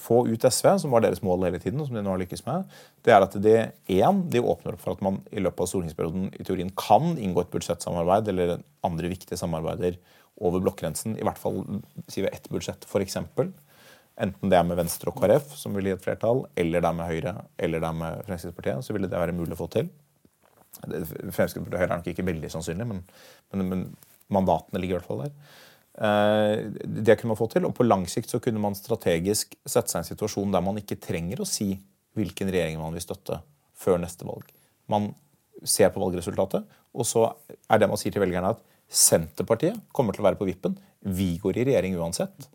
få 0.00 0.22
ut 0.24 0.44
SV, 0.48 0.70
som 0.80 0.94
var 0.94 1.02
deres 1.04 1.20
mål 1.20 1.42
hele 1.44 1.58
tiden, 1.60 1.80
og 1.82 1.88
som 1.88 1.98
de 1.98 2.02
nå 2.04 2.14
har 2.14 2.20
lykkes 2.22 2.46
med, 2.46 2.70
det 3.04 3.12
er 3.12 3.26
at 3.26 3.34
de, 3.44 3.56
en, 3.98 4.22
de 4.32 4.40
åpner 4.40 4.72
opp 4.72 4.80
for 4.80 4.96
at 4.96 5.02
man 5.04 5.18
i 5.28 5.42
løpet 5.42 5.64
av 5.64 5.68
stortingsperioden 5.68 6.30
i 6.32 6.46
teorien 6.46 6.70
kan 6.78 7.12
inngå 7.12 7.44
et 7.44 7.52
budsjettsamarbeid 7.52 8.30
eller 8.32 8.54
andre 8.86 9.10
viktige 9.12 9.36
samarbeider 9.40 9.98
over 10.42 10.62
blokkgrensen, 10.64 11.16
i 11.18 11.26
hvert 11.26 11.40
fall 11.40 11.62
sier 12.10 12.26
vi 12.26 12.32
ett 12.32 12.48
budsjett, 12.52 12.86
f.eks. 12.88 13.18
Enten 14.22 14.52
det 14.52 14.58
er 14.58 14.66
med 14.68 14.76
Venstre 14.76 15.12
og 15.12 15.18
KrF, 15.20 15.54
som 15.56 15.74
vil 15.76 15.88
gi 15.88 15.94
et 15.96 16.04
flertall, 16.04 16.44
eller 16.58 16.82
det 16.82 16.88
er 16.90 16.96
med 16.98 17.08
Høyre 17.08 17.34
eller 17.56 17.82
det 17.82 17.88
er 17.88 17.98
med 17.98 18.24
Fremskrittspartiet, 18.28 18.84
så 18.84 18.96
ville 18.96 19.08
det 19.10 19.20
være 19.22 19.36
mulig 19.36 19.56
å 19.56 19.60
få 19.62 19.70
til. 19.72 19.88
Fremskrittspartiet 20.82 21.72
og 21.72 21.80
Høyre 21.80 21.90
er 21.90 22.00
nok 22.00 22.10
ikke 22.12 22.26
veldig 22.28 22.50
sannsynlig, 22.52 22.88
men, 22.90 23.04
men, 23.54 23.68
men 23.70 23.84
mandatene 24.32 24.82
ligger 24.82 24.98
i 24.98 25.00
hvert 25.00 25.08
fall 25.08 25.24
der. 25.24 25.36
Eh, 26.02 26.66
Det 27.06 27.16
kunne 27.18 27.32
man 27.32 27.40
få 27.40 27.48
til, 27.52 27.66
og 27.68 27.74
på 27.76 27.86
lang 27.86 28.04
sikt 28.10 28.32
så 28.32 28.40
kunne 28.42 28.62
man 28.62 28.76
strategisk 28.78 29.56
sette 29.64 29.92
seg 29.92 30.00
i 30.00 30.02
en 30.04 30.10
situasjon 30.12 30.54
der 30.54 30.64
man 30.64 30.80
ikke 30.80 31.00
trenger 31.00 31.42
å 31.42 31.48
si 31.48 31.74
hvilken 32.16 32.52
regjering 32.52 32.80
man 32.80 32.92
vil 32.96 33.04
støtte 33.04 33.40
før 33.78 34.00
neste 34.02 34.28
valg. 34.28 34.44
Man 34.92 35.12
ser 35.64 35.92
på 35.94 36.02
valgresultatet, 36.02 36.66
og 36.92 37.08
så 37.08 37.30
er 37.70 37.80
det 37.80 37.88
man 37.88 38.00
sier 38.00 38.12
til 38.12 38.24
velgerne 38.24 38.52
at 38.52 38.60
Senterpartiet 38.92 39.78
kommer 39.96 40.14
til 40.14 40.24
å 40.24 40.28
være 40.28 40.38
på 40.40 40.48
vippen. 40.48 40.76
Vi 41.00 41.34
går 41.42 41.58
i 41.58 41.64
regjering 41.70 41.96
uansett. 42.00 42.50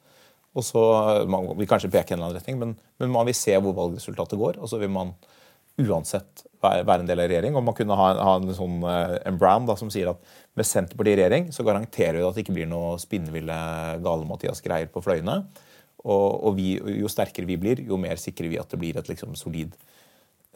Og 0.57 0.65
så 0.65 0.81
Man 1.29 1.49
vil 1.57 1.69
kanskje 1.69 1.91
peke 1.93 2.13
i 2.13 2.15
en 2.15 2.19
eller 2.19 2.31
annen 2.31 2.39
retning, 2.39 2.59
men, 2.61 2.77
men 3.01 3.13
man 3.13 3.27
vil 3.27 3.37
se 3.37 3.57
hvor 3.61 3.75
valgresultatet 3.77 4.39
går. 4.39 4.61
Og 4.61 4.69
så 4.69 4.79
vil 4.81 4.93
man 4.93 5.13
uansett 5.77 6.43
være, 6.63 6.85
være 6.87 7.03
en 7.03 7.09
del 7.09 7.21
av 7.21 7.29
regjering. 7.29 7.57
Og 7.57 7.65
man 7.65 7.77
kunne 7.77 7.97
ha, 7.97 8.09
ha 8.17 8.35
en 8.39 8.49
sånn 8.57 8.81
eh, 8.89 9.17
en 9.29 9.37
brand 9.39 9.69
da, 9.69 9.77
som 9.79 9.91
sier 9.93 10.11
at 10.13 10.33
med 10.57 10.65
Senterpartiet 10.65 11.17
i 11.17 11.21
regjering 11.21 11.51
så 11.53 11.65
garanterer 11.67 12.19
vi 12.19 12.25
at 12.25 12.37
det 12.37 12.45
ikke 12.45 12.57
blir 12.57 12.69
noe 12.69 12.95
spinnville 13.01 13.59
gale-Mathias-greier 14.05 14.89
på 14.93 15.03
fløyene. 15.05 15.39
Og, 16.07 16.27
og 16.47 16.57
vi, 16.57 16.75
jo 17.01 17.09
sterkere 17.11 17.49
vi 17.49 17.59
blir, 17.61 17.81
jo 17.85 17.99
mer 18.01 18.19
sikrer 18.21 18.49
vi 18.51 18.61
at 18.61 18.69
det 18.73 18.81
blir 18.81 18.97
et 18.97 19.09
liksom 19.11 19.37
solid, 19.37 19.73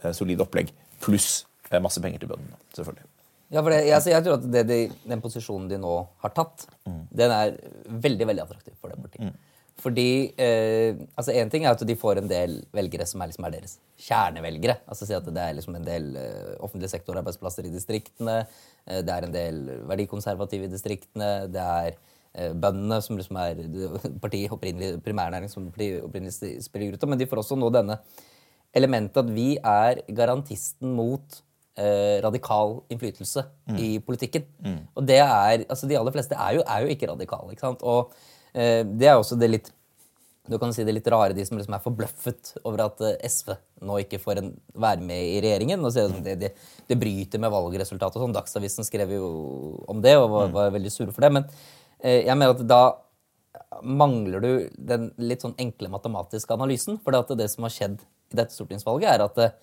eh, 0.02 0.14
solid 0.18 0.42
opplegg. 0.46 0.74
Pluss 1.04 1.44
eh, 1.70 1.82
masse 1.82 2.02
penger 2.02 2.24
til 2.24 2.34
bøndene, 2.34 2.62
selvfølgelig. 2.78 3.10
Ja, 3.52 3.60
for 3.60 3.74
det, 3.74 3.82
jeg, 3.84 3.96
altså, 3.98 4.12
jeg 4.14 4.24
tror 4.26 4.38
at 4.38 4.46
det, 4.48 4.62
de, 4.70 4.82
den 5.12 5.22
posisjonen 5.24 5.68
de 5.68 5.80
nå 5.82 5.96
har 6.24 6.32
tatt, 6.36 6.70
den 7.12 7.34
er 7.36 7.58
veldig 8.06 8.28
veldig 8.30 8.46
attraktiv 8.46 8.78
for 8.80 8.94
det 8.94 9.02
partiet. 9.02 9.36
Fordi 9.82 10.34
eh, 10.38 10.94
altså 11.18 11.34
En 11.34 11.50
ting 11.50 11.66
er 11.66 11.74
at 11.74 11.84
de 11.88 11.96
får 11.98 12.20
en 12.22 12.30
del 12.30 12.60
velgere 12.76 13.08
som 13.10 13.22
er, 13.24 13.32
liksom 13.32 13.48
er 13.48 13.56
deres 13.56 13.78
kjernevelgere. 14.02 14.78
Altså 14.86 15.08
si 15.08 15.16
at 15.18 15.26
Det 15.26 15.42
er 15.42 15.58
liksom 15.58 15.78
en 15.78 15.88
del 15.88 16.16
eh, 16.22 16.54
offentlig 16.62 16.92
sektorarbeidsplasser 16.92 17.68
i 17.68 17.74
distriktene. 17.74 18.44
Eh, 18.86 19.02
det 19.02 19.16
er 19.16 19.28
en 19.28 19.36
del 19.36 19.62
verdikonservative 19.90 20.70
i 20.70 20.74
distriktene. 20.74 21.32
Det 21.52 21.66
er 21.66 21.96
eh, 21.96 22.52
bøndene, 22.54 23.02
som 23.02 23.18
liksom 23.18 23.40
er 23.42 23.64
partiet 24.24 24.54
opprinnelig, 24.54 25.00
primærnæring 25.06 25.50
som 25.52 25.72
partiet 25.74 26.06
opprinnelig 26.06 26.62
spiller 26.68 26.94
ut 26.94 27.02
av. 27.02 27.14
Men 27.14 27.24
de 27.24 27.30
får 27.32 27.42
også 27.42 27.58
nå 27.58 27.72
denne 27.74 27.98
elementet 28.78 29.24
at 29.24 29.34
vi 29.34 29.56
er 29.58 30.04
garantisten 30.14 30.94
mot 30.96 31.42
radikal 32.24 32.82
innflytelse 32.92 33.46
i 33.80 34.00
politikken. 34.04 34.44
Og 34.96 35.06
det 35.08 35.20
er, 35.24 35.66
altså 35.70 35.88
De 35.88 35.96
aller 35.98 36.12
fleste 36.12 36.36
er 36.36 36.58
jo, 36.58 36.64
er 36.68 36.82
jo 36.84 36.88
ikke 36.96 37.08
radikale. 37.14 37.52
ikke 37.52 37.68
sant? 37.68 37.82
Og 37.82 38.12
eh, 38.54 38.84
det 38.84 39.08
er 39.08 39.16
også 39.16 39.40
det 39.40 39.50
litt 39.50 39.72
du 40.50 40.58
kan 40.60 40.74
si 40.74 40.84
det 40.84 40.96
litt 40.96 41.08
rare, 41.12 41.36
de 41.38 41.44
som 41.46 41.58
liksom 41.60 41.76
er 41.78 41.84
forbløffet 41.84 42.56
over 42.66 42.88
at 42.88 43.04
eh, 43.06 43.30
SV 43.30 43.54
nå 43.86 44.00
ikke 44.02 44.20
får 44.22 44.42
en, 44.42 44.50
være 44.74 45.06
med 45.06 45.36
i 45.36 45.42
regjeringen. 45.44 45.84
og 45.86 45.94
ser 45.94 46.10
ut 46.10 46.24
det, 46.26 46.36
det, 46.42 46.50
det 46.90 46.98
bryter 47.00 47.40
med 47.40 47.54
valgresultatet. 47.54 48.18
og 48.18 48.26
sånn. 48.26 48.36
Dagsavisen 48.36 48.88
skrev 48.88 49.14
jo 49.16 49.30
om 49.92 50.02
det 50.02 50.18
og 50.18 50.30
var, 50.34 50.52
var 50.56 50.74
veldig 50.74 50.92
sure 50.92 51.14
for 51.14 51.24
det. 51.24 51.32
Men 51.38 51.48
eh, 52.02 52.26
jeg 52.26 52.36
mener 52.36 52.56
at 52.56 52.66
da 52.68 52.82
mangler 53.86 54.44
du 54.44 54.52
den 54.76 55.12
litt 55.22 55.46
sånn 55.46 55.56
enkle 55.62 55.92
matematiske 55.94 56.58
analysen. 56.58 56.98
For 57.06 57.14
det 57.38 57.50
som 57.54 57.68
har 57.68 57.76
skjedd 57.78 58.02
i 58.02 58.40
dette 58.42 58.56
stortingsvalget, 58.56 59.12
er 59.14 59.26
at 59.28 59.40
eh, 59.46 59.56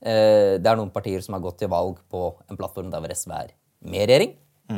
det 0.00 0.64
er 0.70 0.78
noen 0.78 0.92
partier 0.94 1.20
som 1.24 1.34
har 1.36 1.42
gått 1.44 1.58
til 1.60 1.68
valg 1.72 1.98
på 2.08 2.20
en 2.48 2.56
plattform 2.56 2.88
der 2.92 3.02
hvor 3.04 3.12
SV 3.12 3.34
er 3.36 3.50
med 3.84 4.06
regjering. 4.08 4.30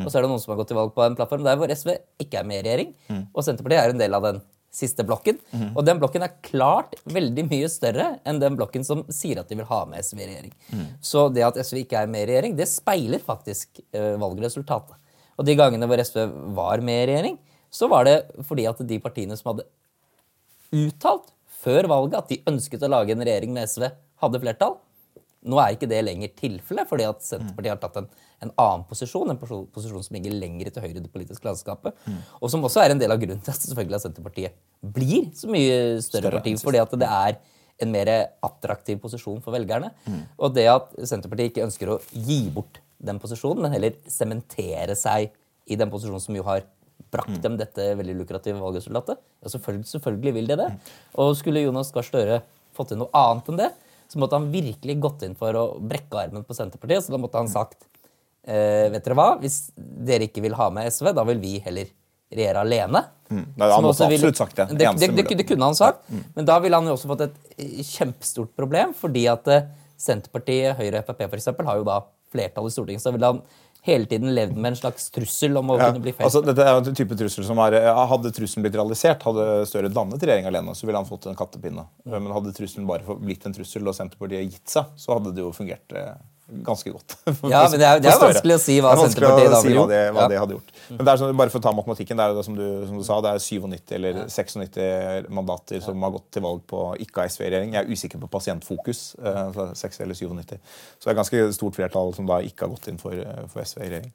Og 0.03 0.09
så 0.09 0.17
er 0.19 0.25
det 0.25 0.31
noen 0.31 0.41
som 0.41 0.51
har 0.51 0.57
gått 0.59 0.71
til 0.73 0.77
valg 0.79 0.91
på 0.95 1.03
en 1.05 1.15
plattform 1.15 1.45
der 1.45 1.59
hvor 1.61 1.71
SV 1.71 1.93
ikke 2.23 2.39
er 2.41 2.47
med 2.49 2.59
i 2.59 2.65
regjering. 2.65 2.89
Og 3.31 3.43
Senterpartiet 3.45 3.79
er 3.85 3.93
en 3.93 4.01
del 4.01 4.17
av 4.17 4.25
den 4.25 4.41
siste 4.73 5.03
blokken. 5.05 5.37
Og 5.77 5.83
den 5.85 5.99
blokken 6.01 6.23
er 6.25 6.33
klart 6.41 6.95
veldig 7.05 7.43
mye 7.45 7.67
større 7.69 8.07
enn 8.25 8.39
den 8.41 8.55
blokken 8.57 8.83
som 8.87 9.03
sier 9.13 9.39
at 9.43 9.51
de 9.51 9.59
vil 9.59 9.67
ha 9.69 9.83
med 9.85 10.01
SV 10.03 10.17
i 10.17 10.27
regjering. 10.31 10.53
Så 10.99 11.27
det 11.29 11.45
at 11.45 11.59
SV 11.61 11.83
ikke 11.83 12.01
er 12.01 12.09
med 12.09 12.25
i 12.25 12.31
regjering, 12.31 12.55
det 12.57 12.65
speiler 12.71 13.21
faktisk 13.21 13.79
eh, 13.93 14.15
valgresultatet. 14.19 14.97
Og 15.37 15.45
de 15.45 15.55
gangene 15.57 15.87
hvor 15.89 16.01
SV 16.01 16.25
var 16.57 16.81
med 16.81 17.03
i 17.03 17.07
regjering, 17.11 17.37
så 17.73 17.87
var 17.89 18.09
det 18.09 18.17
fordi 18.49 18.65
at 18.69 18.81
de 18.85 18.99
partiene 19.01 19.37
som 19.37 19.53
hadde 19.53 19.69
uttalt 20.73 21.29
før 21.63 21.87
valget 21.89 22.17
at 22.19 22.33
de 22.33 22.41
ønsket 22.49 22.83
å 22.83 22.91
lage 22.91 23.13
en 23.13 23.23
regjering 23.23 23.53
med 23.55 23.69
SV, 23.69 23.87
hadde 24.25 24.41
flertall. 24.41 24.75
Nå 25.43 25.59
er 25.59 25.75
ikke 25.75 25.89
det 25.91 26.01
lenger 26.05 26.31
tilfellet, 26.39 26.87
fordi 26.89 27.05
at 27.07 27.23
Senterpartiet 27.25 27.73
har 27.73 27.81
tatt 27.81 27.97
en, 27.99 28.09
en 28.45 28.51
annen 28.63 28.85
posisjon. 28.89 29.31
En 29.33 29.39
posisjon 29.39 30.05
som 30.05 30.15
ligger 30.15 30.35
lenger 30.35 30.69
til 30.71 30.85
høyre 30.85 30.99
i 30.99 31.03
det 31.03 31.11
politiske 31.13 31.47
landskapet. 31.47 31.97
Og 32.39 32.51
som 32.53 32.63
også 32.63 32.83
er 32.83 32.93
en 32.93 33.01
del 33.01 33.11
av 33.11 33.19
grunnen 33.21 33.41
til 33.43 33.51
at 33.55 33.65
selvfølgelig 33.65 33.99
at 33.99 34.05
Senterpartiet 34.05 34.61
blir 34.95 35.27
så 35.35 35.49
mye 35.51 35.75
større, 36.03 36.29
Større 36.29 36.39
parti. 36.39 36.55
Fordi 36.63 36.81
at 36.83 36.95
det 37.03 37.09
er 37.09 37.39
en 37.83 37.91
mer 37.91 38.11
attraktiv 38.45 38.99
posisjon 39.03 39.41
for 39.43 39.55
velgerne. 39.55 39.91
Og 40.37 40.53
det 40.55 40.67
at 40.71 40.93
Senterpartiet 41.09 41.51
ikke 41.51 41.65
ønsker 41.67 41.91
å 41.95 41.99
gi 42.13 42.43
bort 42.53 42.79
den 43.03 43.19
posisjonen, 43.19 43.65
men 43.65 43.75
heller 43.75 43.97
sementere 44.07 44.95
seg 44.95 45.33
i 45.67 45.75
den 45.79 45.91
posisjonen 45.91 46.23
som 46.23 46.35
jo 46.37 46.45
har 46.47 46.63
brakt 47.13 47.41
dem 47.43 47.57
dette 47.59 47.91
veldig 47.99 48.15
lukrative 48.21 48.61
valgresultatet. 48.61 49.19
Ja, 49.43 49.49
selvfølgelig, 49.51 49.87
selvfølgelig 49.91 50.33
vil 50.37 50.47
de 50.49 50.57
det. 50.63 50.69
Og 51.19 51.33
skulle 51.37 51.65
Jonas 51.65 51.91
Gahr 51.93 52.05
Støre 52.07 52.39
fått 52.73 52.93
til 52.93 53.01
noe 53.01 53.11
annet 53.17 53.49
enn 53.51 53.59
det, 53.59 53.67
så 54.11 54.19
måtte 54.21 54.37
han 54.39 54.49
virkelig 54.53 54.95
gått 55.01 55.23
inn 55.27 55.35
for 55.39 55.55
å 55.57 55.65
brekke 55.81 56.19
armen 56.27 56.45
på 56.47 56.55
Senterpartiet. 56.57 57.05
Så 57.05 57.13
da 57.15 57.19
måtte 57.21 57.39
han 57.41 57.49
sagt 57.51 57.79
eh, 58.45 58.89
vet 58.93 59.03
dere 59.05 59.17
hva, 59.17 59.27
hvis 59.41 59.59
dere 59.77 60.27
ikke 60.29 60.43
vil 60.45 60.55
ha 60.59 60.69
med 60.73 60.89
SV, 60.91 61.11
da 61.17 61.23
vil 61.27 61.39
vi 61.41 61.57
heller 61.65 61.91
regjere 62.33 62.63
alene. 62.65 63.03
Nei, 63.33 63.67
han 63.69 63.83
måtte 63.85 64.07
vil- 64.09 64.19
absolutt 64.21 64.39
sagt 64.41 64.57
det. 64.57 64.67
Det, 64.77 64.89
det, 65.01 65.09
det, 65.17 65.37
det 65.39 65.45
kunne 65.49 65.69
han 65.69 65.77
sagt, 65.77 66.03
men 66.35 66.45
da 66.49 66.59
ville 66.61 66.77
han 66.77 66.89
jo 66.89 66.95
også 66.97 67.09
fått 67.11 67.25
et 67.27 67.37
eh, 67.57 67.79
kjempestort 67.85 68.53
problem, 68.57 68.93
fordi 68.97 69.27
at 69.31 69.47
eh, 69.53 69.67
Senterpartiet, 70.03 70.75
Høyre 70.79 71.01
og 71.03 71.07
Frp 71.07 71.21
for 71.29 71.39
eksempel, 71.39 71.69
har 71.69 71.77
jo 71.79 71.85
da 71.87 71.99
flertall 72.33 72.67
i 72.67 72.73
Stortinget. 72.73 73.03
Så 73.05 73.13
ville 73.13 73.29
han 73.29 73.39
hele 73.83 74.07
tiden 74.07 74.31
levd 74.35 74.55
med 74.55 74.71
en 74.73 74.77
slags 74.79 75.09
trussel 75.11 75.57
om 75.59 75.73
å 75.73 75.77
Ja, 75.77 75.89
kunne 75.91 76.03
bli 76.05 76.13
felt. 76.15 76.25
altså, 76.29 76.41
dette 76.45 76.63
er 76.63 76.77
en 76.79 76.95
type 76.95 77.17
trussel 77.19 77.43
som 77.47 77.59
er, 77.65 77.75
Hadde 78.13 78.31
trusselen 78.35 78.63
blitt 78.63 78.77
realisert, 78.79 79.23
hadde 79.27 79.65
Støre 79.67 79.91
dannet 79.91 80.23
regjering 80.23 80.47
alene, 80.47 80.75
så 80.75 80.87
ville 80.87 80.97
han 81.01 81.09
fått 81.09 81.27
en 81.27 81.35
kattepinne. 81.39 81.83
Men 82.05 82.31
hadde 82.31 82.53
trusselen 82.55 82.87
bare 82.87 83.17
blitt 83.19 83.45
en 83.45 83.55
trussel 83.55 83.87
og 83.87 83.95
Senterpartiet 83.97 84.47
gitt 84.51 84.69
seg, 84.77 84.93
så 84.95 85.17
hadde 85.17 85.33
det 85.35 85.43
jo 85.43 85.51
fungert 85.55 85.91
eh, 85.99 86.13
ganske 86.63 86.91
godt. 86.93 87.15
Ja, 87.53 87.63
men 87.69 87.79
det 87.79 87.87
er- 87.87 87.99
det 88.03 88.11
er 88.11 88.19
vanskelig 88.21 88.55
å 88.55 88.61
si 88.61 88.75
hva 88.83 88.91
er 88.93 89.01
Senterpartiet 89.07 89.51
da 89.51 89.61
si 89.61 89.67
ville 89.67 89.79
hva 89.81 89.87
det, 89.89 90.01
gjort. 90.05 90.13
hva 90.15 90.21
Ja. 90.21 90.27
det 90.33 90.39
hadde 90.43 90.53
gjort. 90.57 90.69
Men 90.93 91.01
det 91.07 91.11
er 91.13 91.17
sånn, 91.23 91.37
bare 91.39 91.49
for 91.49 91.59
å 91.59 91.63
ta 91.65 91.71
matematikken, 91.73 92.17
det 92.19 92.23
er 92.25 92.29
jo 92.33 92.37
det 92.37 92.45
som 92.45 92.55
du, 92.59 92.65
som 92.87 92.97
du 92.99 93.03
sa, 93.07 93.19
det 93.23 93.31
er 93.33 93.39
97 93.39 93.91
eller 93.97 94.13
96 94.29 95.29
mandater 95.33 95.81
som 95.81 96.01
har 96.05 96.11
gått 96.11 96.29
til 96.35 96.43
valg 96.45 96.61
på 96.69 96.81
ikke-SV-regjering. 97.07 97.73
Jeg 97.73 97.85
er 97.85 97.91
usikker 97.93 98.19
på 98.23 98.29
pasientfokus, 98.37 99.15
eh, 99.23 99.45
så 99.55 99.69
6 99.75 100.01
eller 100.05 100.13
97. 100.19 100.57
Så 100.99 101.07
det 101.07 101.13
er 101.15 101.21
ganske 101.21 101.53
stort 101.55 101.75
flertall 101.79 102.13
som 102.15 102.27
da 102.29 102.41
ikke 102.43 102.67
har 102.67 102.73
gått 102.75 102.87
inn 102.91 102.99
for, 103.01 103.13
eh, 103.13 103.47
for 103.47 103.61
SV 103.63 103.81
i 103.81 103.89
regjering. 103.89 104.11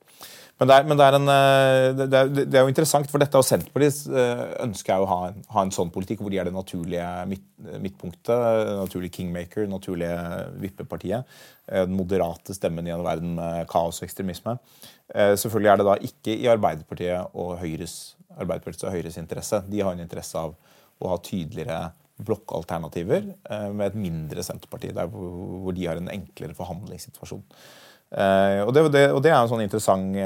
Men 0.58 0.66
det, 0.66 0.74
er, 0.74 0.86
men 0.90 0.98
det, 0.98 1.04
er 1.06 1.14
en, 1.14 1.28
eh, 1.30 1.92
det, 1.94 2.06
er, 2.18 2.30
det 2.34 2.54
er 2.58 2.64
jo 2.66 2.70
interessant, 2.72 3.06
for 3.10 3.22
dette 3.22 3.38
og 3.38 3.44
Senterpartiet 3.46 4.08
ønsker 4.64 4.90
jeg 4.96 5.04
å 5.04 5.06
ha 5.06 5.18
en, 5.28 5.44
ha 5.54 5.62
en 5.62 5.70
sånn 5.70 5.92
politikk 5.94 6.18
hvor 6.24 6.30
de 6.34 6.40
er 6.42 6.48
det 6.48 6.52
naturlige 6.56 7.06
midt, 7.30 7.44
midtpunktet, 7.78 8.72
naturlig 8.80 9.12
kingmaker, 9.14 9.68
naturlige 9.70 10.18
vippepartiet. 10.58 11.24
Den 11.68 11.96
moderate 11.96 12.54
stemmen 12.56 12.86
i 12.86 12.92
en 12.94 13.04
verden 13.04 13.34
med 13.38 13.66
kaos 13.70 14.00
og 14.00 14.08
ekstremisme. 14.08 14.56
Eh, 15.14 15.34
Selvfølgelig 15.36 15.72
er 15.72 15.80
det 15.80 15.88
da 15.88 15.96
ikke 16.10 16.34
i 16.34 16.50
Arbeiderpartiet 16.50 17.34
og 17.38 17.56
Høyres, 17.62 18.16
Arbeiderpartiet 18.36 18.88
og 18.88 18.94
Høyres 18.96 19.18
interesse. 19.20 19.62
De 19.68 19.82
har 19.82 19.96
en 19.96 20.04
interesse 20.04 20.38
av 20.38 20.54
å 20.98 21.12
ha 21.12 21.18
tydeligere 21.22 21.90
blokkalternativer 22.18 23.28
eh, 23.50 23.68
med 23.70 23.90
et 23.90 23.98
mindre 23.98 24.42
Senterparti, 24.42 24.90
der 24.94 25.10
hvor, 25.12 25.70
de 25.74 25.86
har 25.86 26.00
en 26.00 26.10
enklere 26.12 26.56
forhandlingssituasjon. 26.58 27.44
Eh, 28.08 28.62
og, 28.64 28.72
det, 28.74 28.84
og 29.12 29.20
det, 29.22 29.30
er 29.30 29.36
en 29.36 29.50
sånn 29.50 29.62
interessant 29.66 30.16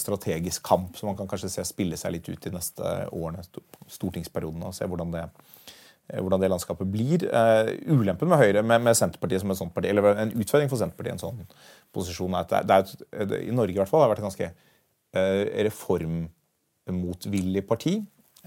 strategisk 0.00 0.64
kamp 0.64 0.96
som 0.96 1.10
man 1.10 1.18
kan 1.18 1.28
kanskje 1.30 1.52
se 1.52 1.66
spille 1.68 1.98
seg 2.00 2.16
litt 2.16 2.30
ut 2.32 2.40
de 2.42 2.54
neste 2.54 2.94
årene, 3.12 3.44
stortingsperioden, 3.92 4.64
og 4.64 4.76
se 4.76 4.88
hvordan 4.88 5.14
det, 5.14 5.26
eh, 5.28 5.54
hvordan 6.16 6.40
det 6.40 6.50
landskapet 6.52 6.88
blir. 6.88 7.26
Eh, 7.28 7.72
ulempen 7.92 8.30
med 8.30 8.40
Høyre, 8.40 8.62
med, 8.64 8.82
med 8.86 8.96
Senterpartiet 8.96 9.42
som 9.42 9.52
et 9.52 9.60
sånt 9.60 9.74
parti, 9.74 9.90
eller 9.92 10.14
en 10.14 10.32
utfordring 10.32 10.70
for 10.72 10.80
Senterpartiet 10.80 11.18
en 11.18 11.24
sånn 11.24 11.42
posisjon, 11.94 12.34
er 12.34 12.46
at 12.46 12.68
det 12.68 12.76
er, 12.76 12.94
et, 13.24 13.34
i 13.50 13.54
Norge 13.54 13.76
i 13.76 13.80
hvert 13.80 13.90
fall 13.90 14.06
har 14.06 14.12
vært 14.12 14.22
et 14.22 14.28
ganske 14.28 14.48
eh, 14.48 15.42
reformmotvillig 15.68 17.66
parti. 17.68 17.98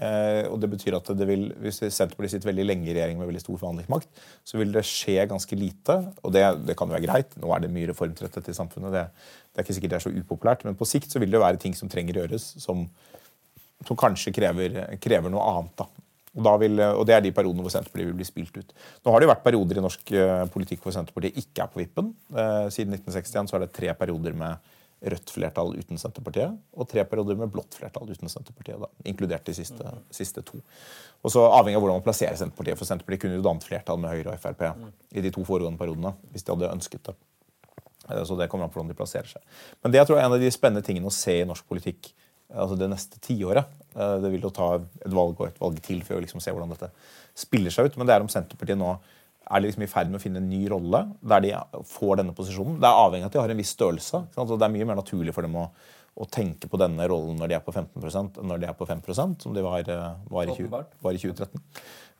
Eh, 0.02 0.48
og 0.48 0.56
det 0.58 0.70
betyr 0.72 0.96
at 0.96 1.10
det 1.14 1.26
vil, 1.28 1.44
Hvis 1.62 1.78
Senterpartiet 1.84 2.32
sitter 2.34 2.50
veldig 2.50 2.64
lenge 2.64 2.88
i 2.88 2.94
regjering 2.96 3.20
med 3.20 3.28
veldig 3.28 3.44
stor 3.44 3.60
forhandlingsmakt, 3.60 4.22
så 4.42 4.58
vil 4.58 4.72
det 4.74 4.84
skje 4.88 5.28
ganske 5.30 5.58
lite. 5.58 5.98
Og 6.24 6.34
det, 6.34 6.44
det 6.66 6.76
kan 6.78 6.90
jo 6.90 6.96
være 6.96 7.06
greit. 7.06 7.36
Nå 7.38 7.52
er 7.54 7.62
det 7.62 7.72
mye 7.74 7.90
reformtretthet 7.92 8.50
i 8.50 8.56
samfunnet. 8.56 8.94
Det, 8.94 9.06
det 9.52 9.60
er 9.60 9.66
ikke 9.66 9.78
sikkert 9.78 9.94
det 9.94 10.00
er 10.00 10.06
så 10.08 10.14
upopulært. 10.16 10.66
Men 10.66 10.78
på 10.78 10.88
sikt 10.88 11.12
så 11.12 11.22
vil 11.22 11.30
det 11.34 11.42
være 11.42 11.62
ting 11.62 11.78
som 11.78 11.92
trenger 11.92 12.22
gjøres, 12.22 12.54
som, 12.64 12.88
som 13.86 14.00
kanskje 14.00 14.34
krever, 14.34 14.80
krever 15.02 15.30
noe 15.30 15.44
annet. 15.52 15.76
da. 15.84 16.01
Og, 16.32 16.60
vil, 16.62 16.80
og 16.80 17.02
Det 17.06 17.14
er 17.14 17.20
de 17.20 17.32
periodene 17.36 17.60
hvor 17.64 17.72
Senterpartiet 17.74 18.08
vil 18.08 18.16
bli 18.16 18.24
spilt 18.24 18.56
ut. 18.56 18.70
Nå 19.04 19.12
har 19.12 19.20
det 19.20 19.26
jo 19.26 19.32
vært 19.34 19.42
perioder 19.44 19.78
i 19.78 19.82
norsk 19.84 20.12
eh, 20.16 20.44
politikk 20.54 20.80
hvor 20.86 20.94
Senterpartiet 20.96 21.36
ikke 21.42 21.66
er 21.66 21.72
på 21.72 21.82
vippen. 21.82 22.14
Eh, 22.32 22.68
siden 22.72 22.96
1961 22.96 23.50
så 23.50 23.58
er 23.58 23.66
det 23.66 23.74
tre 23.76 23.92
perioder 23.98 24.32
med 24.38 24.72
rødt 25.02 25.32
flertall 25.34 25.72
uten 25.74 25.98
Senterpartiet, 25.98 26.54
og 26.78 26.88
tre 26.88 27.02
perioder 27.10 27.34
med 27.40 27.50
blått 27.50 27.74
flertall 27.74 28.06
uten 28.06 28.30
Senterpartiet, 28.30 28.78
da, 28.78 28.88
inkludert 29.10 29.44
de 29.48 29.54
siste, 29.56 29.94
siste 30.14 30.44
to. 30.46 30.60
Og 31.26 31.34
så 31.34 31.42
Avhengig 31.48 31.76
av 31.80 31.82
hvordan 31.82 31.98
man 31.98 32.06
plasserer 32.06 32.38
Senterpartiet, 32.38 32.78
for 32.78 32.86
Senterpartiet 32.88 33.24
kunne 33.24 33.40
jo 33.40 33.44
dannet 33.44 33.66
flertall 33.66 33.98
med 33.98 34.14
Høyre 34.14 34.36
og 34.36 34.42
Frp 34.44 34.62
i 35.18 35.24
de 35.24 35.32
to 35.34 35.44
foregående 35.48 35.80
periodene, 35.80 36.14
hvis 36.30 36.46
de 36.46 36.54
hadde 36.54 36.70
ønsket 36.70 37.10
det. 37.10 37.16
Eh, 38.08 38.22
Så 38.22 38.38
det 38.38 38.48
kommer 38.48 38.68
an 38.68 38.70
på 38.70 38.78
hvordan 38.80 38.94
de 38.94 38.98
plasserer 38.98 39.26
seg. 39.26 39.42
Men 39.82 39.92
det 39.92 39.98
jeg 39.98 40.06
tror 40.06 40.20
er 40.20 40.28
en 40.28 40.36
av 40.38 40.40
de 40.40 40.54
spennende 40.54 40.86
tingene 40.86 41.10
å 41.10 41.14
se 41.14 41.40
i 41.40 41.48
norsk 41.50 41.66
politikk 41.66 42.12
altså 42.54 42.78
det 42.78 42.90
neste 42.92 43.20
tiåret. 43.24 43.66
Eh, 43.96 44.18
Det 44.22 44.30
vil 44.32 44.46
jo 44.46 44.50
ta 44.54 44.74
et 44.76 45.12
valg 45.12 45.40
og 45.40 45.48
et 45.48 45.60
valg 45.60 45.80
til 45.82 46.02
for 46.06 46.16
å 46.16 46.22
liksom 46.24 46.40
se 46.40 46.52
hvordan 46.52 46.72
dette 46.74 46.90
spiller 47.34 47.70
seg 47.70 47.90
ut. 47.90 47.96
Men 47.96 48.06
det 48.06 48.14
er 48.16 48.24
om 48.24 48.28
Senterpartiet 48.32 48.78
nå 48.78 48.96
er 49.52 49.60
liksom 49.64 49.82
i 49.82 49.90
ferd 49.90 50.10
med 50.10 50.20
å 50.20 50.22
finne 50.22 50.38
en 50.40 50.48
ny 50.48 50.62
rolle 50.70 51.00
der 51.20 51.40
de 51.44 51.54
får 51.90 52.20
denne 52.20 52.34
posisjonen. 52.36 52.78
Det 52.80 52.88
er 52.88 53.00
avhengig 53.00 53.26
av 53.26 53.30
at 53.32 53.36
de 53.36 53.42
har 53.42 53.50
en 53.52 53.62
viss 53.62 53.74
størrelse. 53.74 54.22
det 54.36 54.66
er 54.68 54.74
mye 54.76 54.86
mer 54.88 55.00
naturlig 55.00 55.34
for 55.34 55.42
dem 55.42 55.56
å, 55.58 55.66
å 56.12 56.26
tenke 56.28 56.68
på 56.68 56.78
denne 56.80 57.06
rollen 57.08 57.38
når 57.40 57.48
de 57.48 57.56
er 57.56 57.64
på 57.64 57.72
15 57.72 58.04
enn 58.20 58.48
når 58.50 58.60
de 58.60 58.68
er 58.68 58.76
på 58.76 58.86
5% 58.88 59.44
som 59.46 59.54
de 59.56 59.62
var, 59.64 59.80
eh, 59.88 60.08
var, 60.28 60.48
i, 60.48 60.56
20, 60.58 60.68
var 61.00 61.16
i 61.16 61.20
2013. 61.20 61.62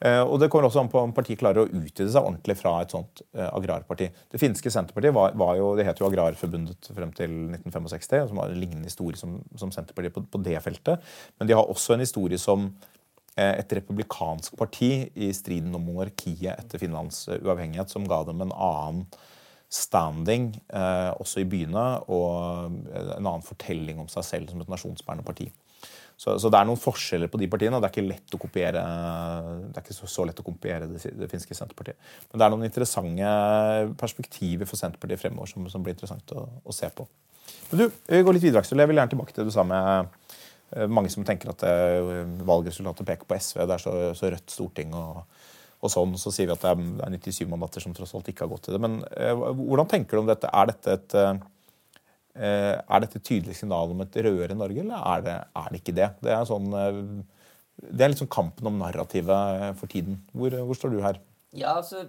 Eh, 0.09 0.23
og 0.23 0.39
Det 0.41 0.49
kommer 0.51 0.69
også 0.69 0.81
an 0.81 0.91
på 0.93 1.03
om 1.03 1.13
partiet 1.13 1.39
klarer 1.43 1.63
å 1.63 1.69
utvide 1.69 2.09
seg 2.09 2.25
ordentlig 2.25 2.57
fra 2.59 2.73
et 2.81 2.95
sånt 2.95 3.21
eh, 3.37 3.51
agrarparti. 3.51 4.09
Det 4.33 4.41
finske 4.41 4.73
Senterpartiet 4.73 5.15
var, 5.15 5.37
var 5.39 5.59
jo, 5.61 5.75
det 5.77 5.85
het 5.87 6.01
jo 6.01 6.09
Agrarforbundet 6.09 6.89
frem 6.97 7.13
til 7.19 7.35
1965, 7.59 8.31
som 8.33 8.41
har 8.41 8.55
en 8.55 8.63
lignende 8.63 8.89
historie 8.89 9.21
som, 9.21 9.37
som 9.61 9.75
Senterpartiet 9.75 10.17
på, 10.17 10.25
på 10.25 10.41
det 10.47 10.57
feltet. 10.65 11.13
Men 11.37 11.51
de 11.51 11.59
har 11.59 11.69
også 11.69 11.95
en 11.95 12.07
historie 12.07 12.41
som 12.41 12.71
et 13.33 13.71
republikansk 13.73 14.59
parti 14.61 15.07
i 15.17 15.31
striden 15.33 15.73
om 15.73 15.87
monarkiet 15.89 16.53
etter 16.53 16.81
Finlands 16.83 17.23
uavhengighet, 17.33 17.89
som 17.89 18.05
ga 18.05 18.19
dem 18.29 18.43
en 18.45 18.53
annen 18.53 19.07
standing 19.73 20.50
eh, 20.69 21.11
også 21.23 21.43
i 21.43 21.49
byene 21.49 21.85
og 22.12 22.75
en 22.93 23.25
annen 23.25 23.45
fortelling 23.47 24.02
om 24.02 24.09
seg 24.12 24.26
selv 24.29 24.52
som 24.52 24.61
et 24.61 24.73
nasjonsbærende 24.73 25.25
parti. 25.25 25.49
Så, 26.23 26.37
så, 26.38 26.50
det 26.52 26.59
er 26.59 26.67
noen 26.69 26.79
forskjeller 26.79 27.31
på 27.33 27.41
de 27.41 27.49
partiene. 27.50 27.75
og 27.75 27.83
Det 27.83 27.88
er 27.88 27.95
ikke 27.97 28.11
lett 28.11 28.37
å 28.37 28.38
kopiere 28.38 28.83
det 28.83 29.81
er 29.81 29.83
ikke 29.83 29.97
så, 29.97 30.07
så 30.11 30.26
lett 30.29 30.38
å 30.38 30.47
kopiere 30.47 30.87
det, 30.91 31.00
det, 31.19 31.29
finske 31.33 31.57
Senterpartiet. 31.57 31.99
Men 32.31 32.38
det 32.38 32.47
er 32.47 32.52
noen 32.52 32.69
interessante 32.69 33.33
perspektiver 33.99 34.69
for 34.69 34.79
Senterpartiet 34.79 35.23
fremover 35.25 35.50
som, 35.50 35.67
som 35.73 35.83
blir 35.83 35.97
interessant 35.97 36.37
å, 36.37 36.45
å, 36.62 36.76
se 36.76 36.91
på. 36.95 37.09
Men 37.73 37.83
du, 37.83 37.87
vi 38.12 38.23
går 38.23 38.37
litt 38.37 38.47
videre, 38.47 38.62
Aksel. 38.62 38.79
Jeg 38.85 38.93
vil 38.93 39.00
gjerne 39.00 39.14
tilbake 39.17 39.35
til 39.35 39.43
det 39.43 39.50
du 39.50 39.57
sa 39.57 39.64
med 39.67 40.12
eh, 40.76 40.87
mange 40.87 41.11
som 41.11 41.26
tenker 41.26 41.50
at 41.55 41.64
eh, 41.67 42.12
valgresultatet 42.47 43.09
peker 43.09 43.26
på 43.26 43.41
SV. 43.41 43.64
Det 43.64 43.79
er 43.79 43.87
så, 43.88 43.97
så 44.19 44.31
rødt 44.37 44.55
storting. 44.55 44.95
og 44.95 45.25
og 45.83 45.91
sånn, 45.91 46.15
så 46.21 46.31
sier 46.31 46.47
vi 46.47 46.55
at 46.55 46.62
det 46.62 46.71
er 46.71 47.17
97 47.19 47.49
mandater 47.51 47.83
som 47.83 47.95
tross 47.97 48.15
alt 48.15 48.29
ikke 48.31 48.45
har 48.47 48.53
gått 48.53 48.69
til 48.69 48.77
det. 48.77 48.83
Men 48.85 49.01
eh, 49.19 49.35
hvordan 49.35 49.91
tenker 49.91 50.15
du 50.15 50.23
om 50.23 50.31
dette? 50.31 50.51
Er 50.55 50.71
dette 50.71 50.95
et, 50.95 51.17
eh, 51.19 52.77
er 52.79 53.03
dette 53.03 53.19
et 53.19 53.27
tydelig 53.27 53.59
signal 53.59 53.91
om 53.91 54.05
et 54.05 54.19
rødere 54.23 54.59
Norge, 54.59 54.85
eller 54.85 55.03
er 55.17 55.27
det, 55.27 55.35
er 55.59 55.67
det, 55.69 55.83
ikke 55.83 55.97
det? 55.99 56.09
Det 56.23 56.37
er, 56.37 56.47
sånn, 56.47 56.71
eh, 56.79 57.43
det 57.89 58.07
er 58.07 58.15
liksom 58.15 58.31
kampen 58.31 58.71
om 58.71 58.79
narrativet 58.79 59.59
eh, 59.59 59.75
for 59.81 59.91
tiden. 59.91 60.23
Hvor, 60.31 60.55
hvor, 60.62 60.79
står 60.79 60.95
du 60.95 61.03
her? 61.03 61.21
Ja, 61.51 61.75
altså, 61.81 62.07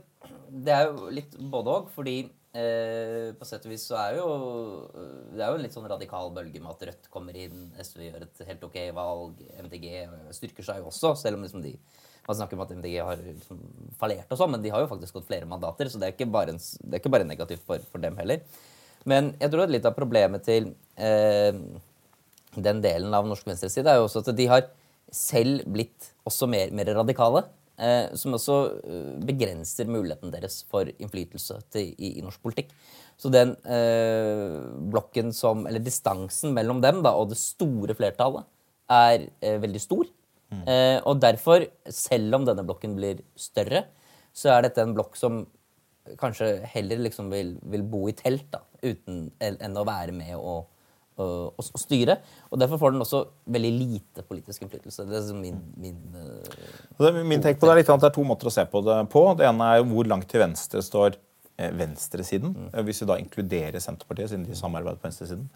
Det 0.53 0.72
er 0.72 0.88
jo 0.92 1.10
litt 1.12 1.34
både 1.36 1.74
òg, 1.74 1.89
fordi 1.98 2.15
eh, 2.53 3.34
på 3.34 3.50
sett 3.50 3.65
og 3.65 3.74
vis 3.74 3.89
så 3.89 3.98
er 4.03 4.22
jo 4.22 4.30
Det 5.34 5.42
er 5.42 5.50
jo 5.50 5.58
en 5.58 5.65
litt 5.65 5.74
sånn 5.74 5.89
radikal 5.89 6.30
bølge 6.36 6.62
med 6.62 6.77
at 6.77 6.86
Rødt 6.92 7.10
kommer 7.12 7.36
inn, 7.42 7.72
SV 7.82 8.06
gjør 8.06 8.30
et 8.30 8.48
helt 8.53 8.70
ok 8.70 8.80
valg, 8.96 9.42
MDG 9.65 9.88
styrker 10.38 10.70
seg 10.70 10.84
jo 10.84 10.94
også, 10.94 11.18
selv 11.25 11.42
om 11.42 11.50
liksom 11.50 11.65
de 11.65 11.74
man 12.27 12.38
snakker 12.38 12.58
om 12.58 12.63
at 12.63 12.74
MDG 12.75 13.00
har 13.03 13.20
liksom 13.20 13.63
fallert, 14.00 14.30
og 14.32 14.39
sånn, 14.39 14.53
men 14.56 14.62
de 14.63 14.72
har 14.72 14.84
jo 14.84 14.92
faktisk 14.92 15.18
gått 15.18 15.27
flere 15.27 15.50
mandater. 15.50 15.89
Så 15.92 16.00
det 16.00 16.08
er 16.08 16.15
ikke 16.15 16.30
bare, 16.32 16.56
en, 16.56 16.62
det 16.62 16.96
er 16.96 17.01
ikke 17.01 17.12
bare 17.13 17.27
negativt 17.27 17.65
for, 17.68 17.84
for, 17.92 18.03
dem 18.03 18.15
heller. 18.20 18.46
Men 19.10 19.34
jeg 19.42 19.51
tror 19.51 19.65
at 19.65 19.74
litt 19.74 19.88
av 19.89 19.98
problemet 19.98 20.46
til 20.48 20.70
eh, 20.96 21.51
den 22.56 22.80
delen 22.86 23.15
av 23.15 23.27
norsk 23.27 23.50
venstreside 23.50 23.92
er 23.92 24.00
jo 24.00 24.08
også 24.08 24.24
at 24.24 24.32
de 24.38 24.48
har 24.48 24.70
selv 25.13 25.68
blitt 25.70 26.13
også 26.27 26.48
mer, 26.50 26.72
mer 26.75 26.94
radikale. 26.96 27.44
Eh, 27.74 28.13
som 28.15 28.36
også 28.38 28.56
eh, 28.86 29.13
begrenser 29.25 29.89
muligheten 29.89 30.30
deres 30.32 30.60
for 30.70 30.86
innflytelse 30.94 31.58
til, 31.74 31.89
i, 31.98 32.20
i, 32.20 32.24
norsk 32.24 32.39
politikk. 32.46 32.70
Så 33.18 33.32
den 33.34 33.56
eh, 33.65 34.60
blokken 34.94 35.32
som 35.34 35.65
Eller 35.68 35.82
distansen 35.82 36.53
mellom 36.53 36.84
dem 36.86 37.01
da, 37.06 37.15
og 37.18 37.32
det 37.32 37.39
store 37.42 37.96
flertallet 37.98 38.46
er 38.94 39.25
eh, 39.42 39.58
veldig 39.63 39.82
stor. 39.82 40.06
Eh, 40.69 41.00
og 41.10 41.19
derfor, 41.24 41.65
selv 41.89 42.39
om 42.39 42.48
denne 42.48 42.65
blokken 42.67 42.95
blir 42.98 43.24
større, 43.39 43.86
så 44.33 44.55
er 44.55 44.67
dette 44.67 44.83
en 44.83 44.95
blokk 44.95 45.17
som 45.19 45.43
kanskje 46.19 46.57
heller 46.74 47.00
liksom 47.05 47.31
vil, 47.31 47.55
vil 47.72 47.83
bo 47.88 48.05
i 48.10 48.15
telt 48.17 48.48
da, 48.51 48.63
uten, 48.83 49.27
enn 49.39 49.77
å 49.79 49.86
være 49.88 50.15
med 50.15 50.33
og, 50.36 50.65
og, 51.15 51.53
og, 51.55 51.67
styre. 51.79 52.17
Og 52.51 52.60
derfor 52.60 52.81
får 52.81 52.95
den 52.95 53.05
også 53.05 53.22
veldig 53.55 53.74
lite 53.77 54.25
politisk 54.27 54.65
innflytelse. 54.65 55.05
Det 55.10 55.22
er 55.22 55.38
min, 55.38 55.62
min, 55.79 56.01
uh, 56.17 57.22
min 57.22 57.43
tenk 57.43 57.62
på 57.62 57.69
det 57.69 57.75
er 57.75 57.83
litt 57.83 57.93
at 57.93 58.03
det 58.03 58.12
er 58.12 58.17
to 58.17 58.25
måter 58.27 58.51
å 58.51 58.55
se 58.55 58.65
på 58.69 58.83
det 58.86 59.00
på. 59.13 59.24
Det 59.39 59.48
ene 59.48 59.69
er 59.77 59.86
hvor 59.88 60.10
langt 60.12 60.27
til 60.31 60.43
venstre 60.43 60.83
står 60.83 61.15
eh, 61.55 61.72
venstresiden. 61.79 62.57
Mm. 62.57 62.74
Hvis 62.89 63.03
vi 63.03 63.10
da 63.13 63.19
inkluderer 63.22 63.79
Senterpartiet, 63.83 64.33
siden 64.33 64.48
de 64.50 64.60
samarbeider 64.60 65.00
på 65.00 65.07
venstresiden 65.07 65.48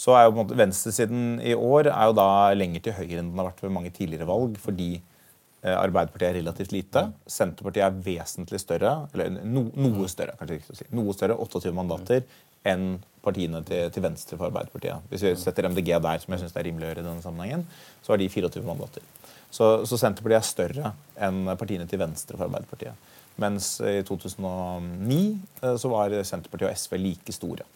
så 0.00 0.16
er 0.16 0.24
jo 0.24 0.32
på 0.32 0.38
en 0.38 0.42
måte 0.46 0.56
venstresiden 0.58 1.24
i 1.44 1.52
år 1.54 1.90
er 1.92 2.08
jo 2.08 2.16
da 2.16 2.28
lenger 2.56 2.84
til 2.84 2.96
høyre 2.96 3.20
enn 3.20 3.32
den 3.32 3.40
har 3.40 3.50
vært 3.50 3.64
ved 3.64 3.74
mange 3.74 3.92
tidligere 3.92 4.28
valg, 4.30 4.56
fordi 4.62 4.94
eh, 4.96 5.76
Arbeiderpartiet 5.76 6.30
er 6.30 6.38
relativt 6.38 6.72
lite. 6.72 7.02
Senterpartiet 7.28 7.84
er 7.84 7.98
vesentlig 8.06 8.62
større, 8.62 8.94
eller 9.12 9.36
no, 9.44 9.66
noe 9.76 10.08
større, 10.08 10.38
kanskje 10.40 10.60
ikke 10.60 10.72
å 10.72 10.78
si, 10.78 10.88
noe 10.96 11.16
større, 11.16 11.36
28 11.44 11.74
mandater, 11.76 12.24
enn 12.70 12.94
partiene 13.24 13.60
til, 13.68 13.92
til, 13.92 14.04
venstre 14.04 14.40
for 14.40 14.48
Arbeiderpartiet. 14.48 15.04
Hvis 15.12 15.26
vi 15.26 15.36
setter 15.42 15.68
MDG 15.68 15.92
der, 15.92 16.24
som 16.24 16.32
jeg 16.32 16.46
syns 16.46 16.56
er 16.56 16.68
rimelig 16.70 16.88
å 16.88 16.92
gjøre 16.94 17.04
i 17.04 17.08
denne 17.10 17.24
sammenhengen, 17.24 17.68
så 18.00 18.14
har 18.14 18.22
de 18.22 18.32
24 18.32 18.64
mandater. 18.64 19.04
Så, 19.52 19.72
så 19.84 20.00
Senterpartiet 20.00 20.40
er 20.40 20.48
større 20.48 20.92
enn 21.28 21.42
partiene 21.60 21.88
til 21.90 22.00
venstre 22.00 22.38
for 22.38 22.48
Arbeiderpartiet. 22.48 23.16
Mens 23.40 23.74
i 23.84 24.00
2009 24.08 25.20
eh, 25.60 25.76
så 25.80 25.92
var 25.92 26.22
Senterpartiet 26.24 26.70
og 26.70 26.78
SV 26.86 27.02
like 27.04 27.36
store, 27.36 27.68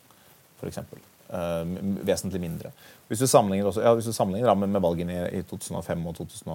f.eks. 0.63 0.87
Uh, 1.25 1.65
vesentlig 2.05 2.41
mindre. 2.43 2.71
Hvis 3.09 3.23
du 3.25 3.27
sammenligner, 3.27 3.71
også, 3.71 3.81
ja, 3.81 3.95
hvis 3.97 4.05
du 4.05 4.13
sammenligner 4.13 4.55
med, 4.55 4.69
med, 4.75 4.83
valgene 4.85 5.15
i, 5.15 5.39
i, 5.39 5.43
2005, 5.49 6.07
og 6.07 6.17
2000, 6.19 6.53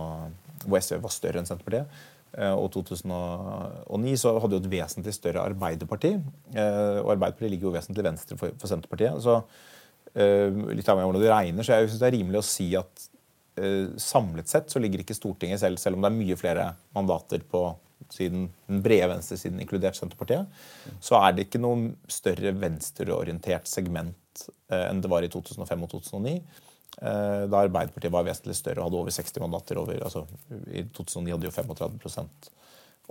hvor 0.68 0.84
SV 0.84 1.00
var 1.02 1.14
større 1.14 1.42
enn 1.42 1.50
Senterpartiet, 1.50 1.98
uh, 2.38 2.54
og 2.54 2.70
2009, 2.76 4.14
så 4.22 4.36
hadde 4.38 4.56
jo 4.56 4.62
et 4.62 4.70
vesentlig 4.76 5.16
større 5.18 5.48
Arbeiderparti. 5.50 6.14
Uh, 6.54 7.02
og 7.02 7.16
Arbeiderpartiet 7.16 7.56
ligger 7.56 7.72
jo 7.72 7.74
vesentlig 7.80 8.06
venstre 8.12 8.38
for, 8.38 8.54
for 8.62 8.72
Senterpartiet. 8.72 9.20
så 9.26 9.42
litt 10.10 10.88
av 10.90 10.98
hvordan 10.98 11.22
du 11.22 11.28
regner, 11.30 11.64
så 11.64 11.76
jeg 11.78 11.92
syns 11.92 12.00
det 12.02 12.08
er 12.08 12.16
rimelig 12.16 12.40
å 12.40 12.46
si 12.48 12.66
at 12.76 13.04
samlet 14.02 14.50
sett 14.50 14.72
så 14.74 14.80
ligger 14.82 15.04
ikke 15.04 15.14
Stortinget 15.14 15.62
selv, 15.62 15.78
selv 15.78 16.00
om 16.00 16.02
det 16.02 16.10
er 16.10 16.16
mye 16.16 16.38
flere 16.40 16.64
mandater 16.96 17.44
på 17.46 17.62
siden 18.10 18.48
den 18.66 18.82
brede 18.82 19.12
venstresiden, 19.12 19.62
inkludert 19.62 20.00
Senterpartiet, 20.00 20.50
så 21.04 21.20
er 21.20 21.36
det 21.36 21.46
ikke 21.46 21.62
noe 21.62 21.92
større 22.10 22.56
venstreorientert 22.58 23.70
segment 23.70 24.18
Eh, 24.29 24.29
enn 24.74 25.02
det 25.04 25.10
var 25.12 25.26
i 25.26 25.32
2005 25.32 25.86
og 25.86 25.92
2009. 25.94 26.36
Eh, 27.00 27.44
da 27.48 27.62
Arbeiderpartiet 27.64 28.12
var 28.12 28.26
vesentlig 28.28 28.58
større 28.58 28.82
og 28.82 28.90
hadde 28.90 29.00
over 29.00 29.14
60 29.16 29.40
mandater. 29.44 29.80
Over, 29.80 30.02
altså, 30.04 30.26
I 30.68 30.84
2009 30.96 31.32
hadde 31.32 31.46
de 31.46 31.48
jo 31.48 31.56
35 31.56 32.50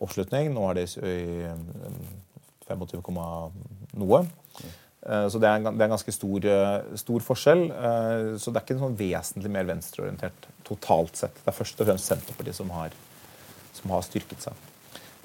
oppslutning. 0.05 0.53
Nå 0.53 0.67
har 0.67 0.77
de 0.77 0.85
25, 2.69 3.17
noe. 4.03 4.21
Eh, 5.09 5.27
så 5.33 5.41
det 5.41 5.49
er 5.49 5.57
en, 5.57 5.71
det 5.71 5.81
er 5.81 5.89
en 5.89 5.97
ganske 5.97 6.17
stor, 6.19 6.49
stor, 7.01 7.27
forskjell. 7.31 7.69
Så 8.37 8.53
det 8.53 8.61
er 8.61 8.67
ikke 8.67 8.81
sånn 8.83 8.99
vesentlig 9.01 9.55
mer 9.57 9.71
venstreorientert 9.71 10.51
totalt 10.69 11.17
sett. 11.17 11.41
Det 11.41 11.49
er 11.49 11.61
først 11.63 11.81
og 11.81 11.89
fremst 11.89 12.13
Senterpartiet 12.13 12.61
som 12.61 12.75
har, 12.77 12.97
som 13.79 13.97
har 13.97 14.05
styrket 14.05 14.51
seg. 14.51 14.68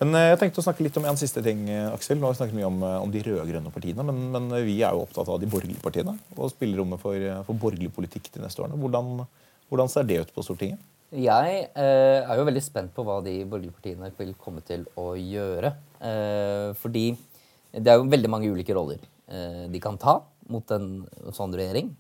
Men 0.04 0.18
eh, 0.20 0.30
jeg 0.34 0.40
tenkte 0.42 0.60
å 0.60 0.66
snakke 0.66 0.84
litt 0.84 0.98
om 1.00 1.06
en 1.08 1.20
siste 1.20 1.40
ting, 1.46 1.62
eh, 1.72 1.88
Aksel. 1.94 2.20
Nå 2.20 2.28
har 2.28 2.34
vi 2.34 2.42
snakket 2.42 2.58
mye 2.58 2.68
om, 2.68 2.82
eh, 2.84 2.96
om 3.06 3.12
de 3.14 3.22
rød-grønne 3.24 3.72
partiene, 3.72 4.04
men, 4.04 4.18
men, 4.34 4.50
vi 4.68 4.82
er 4.84 4.92
jo 4.92 5.06
opptatt 5.06 5.30
av 5.32 5.40
de 5.40 5.48
borgerlige 5.48 5.80
partiene 5.84 6.18
og 6.36 6.52
spillerommet 6.52 7.00
for, 7.00 7.28
for 7.48 7.62
borgerlig 7.62 7.94
politikk 7.96 8.28
de 8.34 8.44
neste 8.44 8.60
årene. 8.60 8.80
Hvordan, 8.82 9.24
hvordan 9.72 9.92
ser 9.94 10.10
det 10.10 10.20
ut 10.26 10.34
på 10.36 10.44
Stortinget? 10.44 10.82
Jeg 11.14 11.58
eh, 11.78 12.20
er 12.26 12.40
jo 12.40 12.46
veldig 12.50 12.62
spent 12.66 12.92
på 12.96 13.06
hva 13.06 13.20
de 13.24 13.38
borgerlige 13.46 13.78
partiene 13.78 14.10
vil 14.18 14.34
komme 14.42 14.64
til 14.66 14.84
å 14.98 15.14
gjøre. 15.14 15.72
Eh, 16.02 16.70
fordi 16.82 17.06
det 17.72 17.92
er 17.94 18.00
jo 18.02 18.10
veldig 18.10 18.32
mange 18.34 18.50
ulike 18.52 18.76
roller 18.76 19.00
eh, 19.30 19.66
de 19.70 19.82
kan 19.82 20.00
ta 20.02 20.18
mot 20.52 20.74
en 20.76 21.06
sånn 21.32 21.54
regjering. 21.56 21.94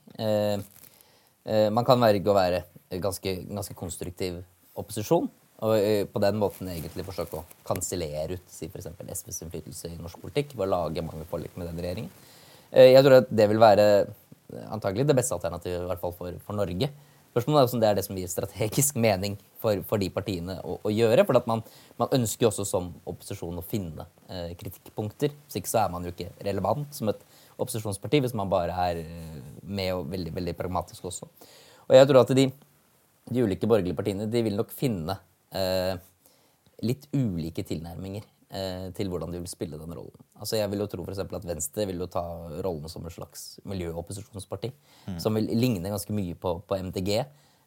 man 1.71 1.85
kan 1.87 2.01
velge 2.03 2.27
å 2.27 2.35
være 2.35 2.59
ganske, 2.99 3.31
ganske 3.47 3.75
konstruktiv 3.79 4.41
opposisjon. 4.75 5.29
Og 5.63 5.78
eh, 5.78 6.04
på 6.10 6.19
den 6.19 6.39
måten 6.41 6.67
egentlig 6.71 7.06
forsøke 7.08 7.39
å 7.39 7.45
kansellere 7.67 8.36
ut 8.36 8.52
si 8.52 8.67
f.eks. 8.67 8.89
SVs 9.21 9.43
innflytelse 9.45 9.93
i 9.93 9.99
norsk 9.99 10.19
politikk 10.19 10.58
ved 10.58 10.67
å 10.67 10.71
lage 10.73 11.06
mange 11.06 11.28
forlik 11.30 11.56
med 11.56 11.69
den 11.69 11.80
regjeringen. 11.80 12.12
Eh, 12.73 12.91
jeg 12.91 13.06
tror 13.06 13.21
at 13.21 13.32
det 13.32 13.47
vil 13.52 13.62
være 13.62 13.88
eh, 14.04 14.67
antagelig 14.73 15.08
det 15.08 15.15
beste 15.17 15.38
alternativet 15.38 15.86
i 15.86 15.89
hvert 15.91 16.04
fall 16.04 16.15
for, 16.17 16.36
for 16.43 16.60
Norge. 16.60 16.89
Spørsmålet 17.34 17.63
er 17.63 17.76
om 17.78 17.82
det 17.82 17.89
er 17.89 17.95
det 17.97 18.06
som 18.06 18.17
gir 18.19 18.30
strategisk 18.30 18.97
mening 19.02 19.39
for, 19.62 19.80
for 19.89 20.02
de 20.02 20.10
partiene 20.13 20.60
å, 20.62 20.76
å 20.86 20.91
gjøre. 20.93 21.23
For 21.26 21.39
man, 21.49 21.63
man, 21.97 22.12
ønsker 22.19 22.45
jo 22.45 22.52
også 22.52 22.65
som 22.69 22.91
opposisjon 23.10 23.58
å 23.58 23.65
finne 23.65 24.06
eh, 24.28 24.52
kritikkpunkter. 24.60 25.34
Hvis 25.47 25.62
ikke 25.62 25.71
så 25.71 25.86
er 25.86 25.93
man 25.95 26.06
jo 26.06 26.13
ikke 26.13 26.30
relevant 26.45 26.91
som 26.93 27.10
et 27.10 27.23
opposisjonsparti 27.56 28.19
hvis 28.26 28.36
man 28.38 28.52
bare 28.52 28.76
er 28.89 29.02
med 29.63 29.95
og 29.95 30.10
veldig, 30.12 30.34
veldig 30.36 30.58
pragmatisk 30.60 31.08
også. 31.10 31.30
Og 31.88 31.95
jeg 31.95 32.10
tror 32.10 32.21
at 32.21 32.34
de, 32.36 32.49
de 33.32 33.45
ulike 33.45 33.69
borgerlige 33.69 33.97
partiene 33.97 34.28
de 34.30 34.43
vil 34.45 34.60
nok 34.60 34.73
finne 34.73 35.17
litt 36.83 37.07
ulike 37.15 37.63
tilnærminger 37.67 38.25
eh, 38.53 38.89
til 38.97 39.11
hvordan 39.11 39.33
de 39.33 39.41
vil 39.43 39.51
spille 39.51 39.79
den 39.79 39.95
rollen. 39.95 40.25
Altså 40.39 40.59
Jeg 40.59 40.71
vil 40.71 40.83
jo 40.83 40.89
tro 40.91 41.05
for 41.05 41.37
at 41.39 41.47
Venstre 41.47 41.87
vil 41.89 42.03
jo 42.03 42.09
ta 42.11 42.23
rollen 42.65 42.89
som 42.91 43.05
et 43.07 43.15
slags 43.15 43.45
miljøopposisjonsparti. 43.69 44.73
Mm. 45.07 45.17
Som 45.23 45.39
vil 45.39 45.49
ligne 45.53 45.93
ganske 45.93 46.15
mye 46.15 46.35
på, 46.35 46.57
på 46.67 46.79
MDG. 46.89 47.23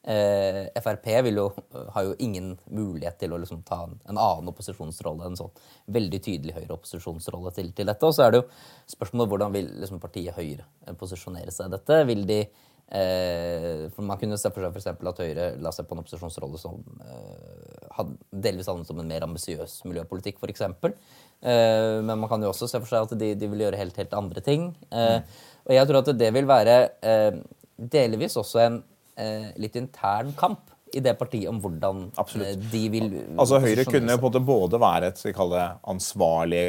Eh, 0.07 0.61
Frp 0.79 1.09
vil 1.27 1.41
jo, 1.41 1.47
har 1.95 2.05
jo 2.07 2.15
ingen 2.23 2.53
mulighet 2.71 3.19
til 3.23 3.35
å 3.35 3.41
liksom 3.43 3.65
ta 3.67 3.81
en, 3.89 3.97
en, 4.05 4.21
annen 4.21 4.53
opposisjonsrolle. 4.53 5.31
En 5.31 5.41
sånn 5.41 5.65
veldig 5.97 6.23
tydelig 6.23 6.55
Høyre-opposisjonsrolle 6.61 7.55
til, 7.57 7.73
til, 7.73 7.91
dette. 7.91 8.07
Og 8.07 8.15
så 8.15 8.27
er 8.27 8.35
det 8.35 8.43
jo 8.43 8.47
spørsmålet 8.97 9.35
hvordan 9.35 9.57
vil 9.57 9.73
liksom, 9.81 10.03
partiet 10.03 10.37
Høyre 10.37 10.69
posisjonere 11.01 11.55
seg 11.55 11.71
i 11.71 11.79
dette. 11.79 12.01
Vil 12.13 12.27
de 12.29 12.41
Eh, 12.87 13.89
for 13.91 14.07
Man 14.07 14.19
kunne 14.21 14.39
se 14.39 14.51
for 14.55 14.63
seg 14.63 14.71
for 14.71 14.79
eksempel, 14.79 15.11
at 15.11 15.23
Høyre 15.25 15.47
la 15.63 15.73
seg 15.75 15.89
på 15.89 15.97
en 15.97 16.05
opposisjonsrolle 16.05 16.61
som 16.61 16.79
eh, 17.03 17.89
had, 17.97 18.13
delvis 18.31 18.71
handlet 18.71 18.93
om 18.95 19.03
en 19.03 19.11
mer 19.11 19.27
ambisiøs 19.27 19.81
miljøpolitikk, 19.89 20.39
f.eks. 20.39 20.63
Eh, 21.43 21.97
men 21.99 22.15
man 22.15 22.31
kan 22.31 22.43
jo 22.43 22.53
også 22.53 22.71
se 22.71 22.81
for 22.83 22.93
seg 22.93 23.09
at 23.09 23.19
de, 23.19 23.33
de 23.39 23.51
vil 23.51 23.67
gjøre 23.67 23.81
helt, 23.81 23.99
helt 23.99 24.15
andre 24.15 24.45
ting. 24.45 24.71
Eh, 24.93 25.19
mm. 25.19 25.43
Og 25.67 25.75
jeg 25.75 25.91
tror 25.91 26.01
at 26.05 26.15
det 26.21 26.31
vil 26.37 26.47
være 26.49 26.79
eh, 27.03 27.43
delvis 27.77 28.39
også 28.39 28.63
en 28.63 28.81
eh, 29.19 29.51
litt 29.59 29.79
intern 29.83 30.31
kamp 30.39 30.71
i 30.95 31.03
det 31.03 31.17
partiet 31.19 31.51
om 31.51 31.59
hvordan 31.59 32.05
Absolutt. 32.23 32.53
eh, 32.55 32.69
de 32.71 32.85
vil 32.95 33.09
Altså 33.35 33.59
Høyre 33.67 33.83
kunne 33.89 34.15
på 34.15 34.31
en 34.31 34.31
måte 34.31 34.45
både 34.47 34.79
være 34.81 35.11
et 35.11 35.25
det, 35.27 35.67
ansvarlig, 35.91 36.63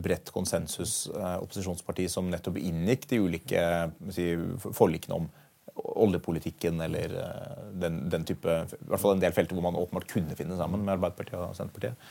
bredt 0.00 0.32
konsensus 0.32 1.04
opposisjonsparti 1.12 2.08
som 2.08 2.32
nettopp 2.32 2.56
inngikk 2.56 3.04
de 3.12 3.20
ulike 3.20 3.68
si, 4.16 4.32
forlikene 4.72 5.20
om 5.20 5.30
oljepolitikken 5.76 6.80
eller 6.84 7.16
eh, 7.22 7.60
den, 7.84 8.02
den 8.12 8.26
type 8.28 8.48
I 8.48 8.88
hvert 8.90 9.00
fall 9.00 9.16
en 9.16 9.22
del 9.22 9.34
felter 9.36 9.56
hvor 9.56 9.66
man 9.70 9.78
åpenbart 9.80 10.10
kunne 10.10 10.36
finne 10.38 10.58
sammen 10.58 10.84
med 10.84 10.96
Arbeiderpartiet 10.98 11.38
og 11.40 11.54
Senterpartiet. 11.56 12.10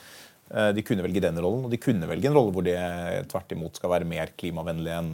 Eh, 0.49 0.71
De 0.77 0.85
kunne 0.85 1.05
velge 1.05 1.23
den 1.23 1.41
rollen, 1.41 1.67
og 1.67 1.73
de 1.73 1.81
kunne 1.81 2.09
velge 2.09 2.29
en 2.29 2.37
rolle 2.37 2.55
hvor 2.55 2.65
de 2.65 2.77
tvert 3.31 3.53
imot 3.55 3.77
skal 3.77 3.93
være 3.97 4.09
mer 4.09 4.33
klimavennlige 4.37 5.03
enn 5.03 5.13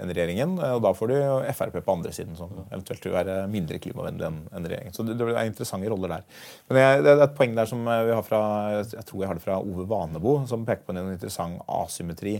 enn 0.00 0.08
regjeringen. 0.08 0.54
eh, 0.56 0.72
Og 0.72 0.80
da 0.86 0.94
får 0.96 1.10
du 1.10 1.16
Frp 1.52 1.74
på 1.84 1.92
andre 1.92 2.12
siden, 2.16 2.36
som 2.38 2.52
eventuelt 2.70 3.04
vil 3.04 3.12
være 3.12 3.34
mindre 3.52 3.80
klimavennlig 3.82 4.24
enn 4.30 4.64
regjeringen. 4.64 4.94
Så 4.96 5.04
det, 5.04 5.18
er 5.20 5.44
interessante 5.44 5.90
roller 5.92 6.14
der. 6.14 6.24
Men 6.68 7.04
det, 7.04 7.12
er 7.12 7.24
et 7.26 7.36
poeng 7.36 7.56
der 7.58 7.68
som 7.68 7.84
vi 7.84 8.14
har 8.14 8.24
fra 8.24 8.42
jeg 8.80 9.04
tror 9.08 9.20
jeg 9.20 9.28
har 9.28 9.36
det 9.36 9.44
fra 9.44 9.58
Ove 9.60 9.84
Vanebo, 9.90 10.38
som 10.48 10.64
peker 10.64 10.86
på 10.86 10.96
en 10.96 11.12
interessant 11.12 11.60
asymmetri 11.68 12.38